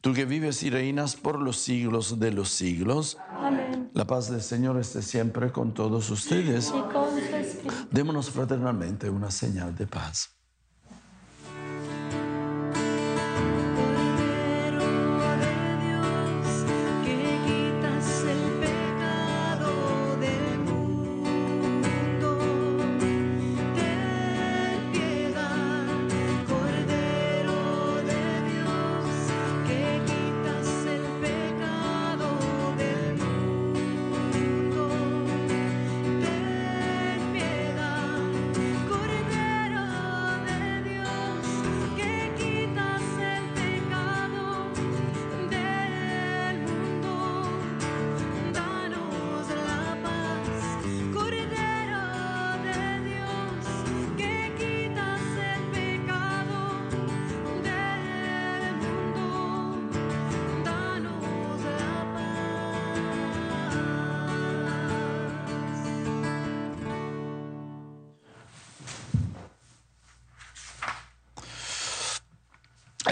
tú 0.00 0.12
que 0.14 0.24
vives 0.24 0.62
y 0.62 0.70
reinas 0.70 1.16
por 1.16 1.40
los 1.40 1.56
siglos 1.56 2.18
de 2.18 2.32
los 2.32 2.50
siglos. 2.50 3.18
Amén. 3.30 3.90
La 3.94 4.06
paz 4.06 4.30
del 4.30 4.42
Señor 4.42 4.78
esté 4.78 5.02
siempre 5.02 5.50
con 5.50 5.74
todos 5.74 6.10
ustedes. 6.10 6.68
Y 6.68 6.80
con. 6.92 7.08
Démonos 7.90 8.30
fraternalmente 8.30 9.10
una 9.10 9.30
señal 9.30 9.74
de 9.74 9.86
paz. 9.86 10.37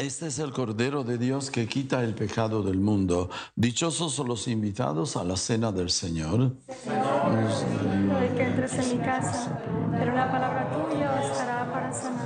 Este 0.00 0.26
es 0.26 0.38
el 0.38 0.52
Cordero 0.52 1.04
de 1.04 1.16
Dios 1.16 1.50
que 1.50 1.66
quita 1.66 2.04
el 2.04 2.14
pecado 2.14 2.62
del 2.62 2.78
mundo. 2.78 3.30
Dichosos 3.54 4.12
son 4.12 4.28
los 4.28 4.46
invitados 4.46 5.16
a 5.16 5.24
la 5.24 5.38
cena 5.38 5.72
del 5.72 5.88
Señor. 5.88 6.52
de 6.54 8.34
que 8.36 8.42
entres 8.42 8.74
en 8.74 8.98
mi 8.98 9.04
casa, 9.04 9.58
pero 9.90 10.12
una 10.12 10.30
palabra 10.30 10.70
tuya 10.70 11.22
estará 11.22 11.72
para 11.72 11.90
sanar. 11.94 12.25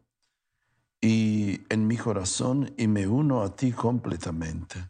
y 1.01 1.61
en 1.69 1.87
mi 1.87 1.97
corazón 1.97 2.73
y 2.77 2.87
me 2.87 3.07
uno 3.07 3.41
a 3.41 3.55
ti 3.55 3.71
completamente. 3.71 4.87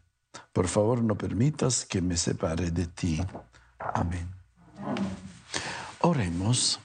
Por 0.52 0.68
favor, 0.68 1.02
no 1.02 1.16
permitas 1.16 1.86
que 1.86 2.02
me 2.02 2.18
separe 2.18 2.70
de 2.70 2.86
ti. 2.86 3.20
Amén. 3.78 4.28
Oremos. 6.00 6.78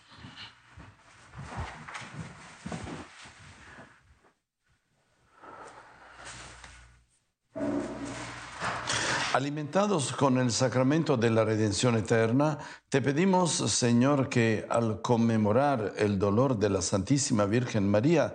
Alimentados 9.33 10.13
con 10.13 10.39
el 10.39 10.51
sacramento 10.51 11.15
de 11.15 11.29
la 11.29 11.45
redención 11.45 11.95
eterna, 11.95 12.57
te 12.89 13.01
pedimos, 13.01 13.51
Señor, 13.51 14.29
que 14.29 14.65
al 14.67 15.01
conmemorar 15.01 15.93
el 15.97 16.17
dolor 16.17 16.57
de 16.57 16.69
la 16.69 16.81
Santísima 16.81 17.45
Virgen 17.45 17.87
María, 17.87 18.33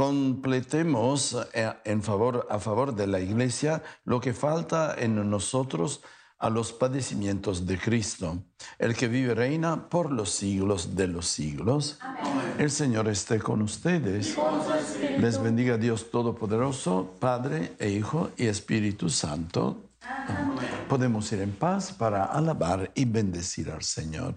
completemos 0.00 1.36
eh, 1.52 1.70
en 1.84 2.02
favor, 2.02 2.46
a 2.48 2.58
favor 2.58 2.94
de 2.94 3.06
la 3.06 3.20
Iglesia 3.20 3.82
lo 4.06 4.18
que 4.18 4.32
falta 4.32 4.94
en 4.96 5.28
nosotros 5.28 6.00
a 6.38 6.48
los 6.48 6.72
padecimientos 6.72 7.66
de 7.66 7.78
Cristo, 7.78 8.38
el 8.78 8.96
que 8.96 9.08
vive 9.08 9.32
y 9.32 9.34
reina 9.34 9.90
por 9.90 10.10
los 10.10 10.30
siglos 10.30 10.96
de 10.96 11.06
los 11.06 11.26
siglos. 11.26 11.98
El 12.56 12.70
Señor 12.70 13.08
esté 13.08 13.40
con 13.40 13.60
ustedes. 13.60 14.38
Les 15.18 15.38
bendiga 15.38 15.76
Dios 15.76 16.10
Todopoderoso, 16.10 17.14
Padre 17.20 17.74
e 17.78 17.90
Hijo 17.90 18.30
y 18.38 18.46
Espíritu 18.46 19.10
Santo. 19.10 19.82
Podemos 20.88 21.30
ir 21.32 21.42
en 21.42 21.52
paz 21.52 21.92
para 21.92 22.24
alabar 22.24 22.90
y 22.94 23.04
bendecir 23.04 23.70
al 23.70 23.82
Señor. 23.82 24.36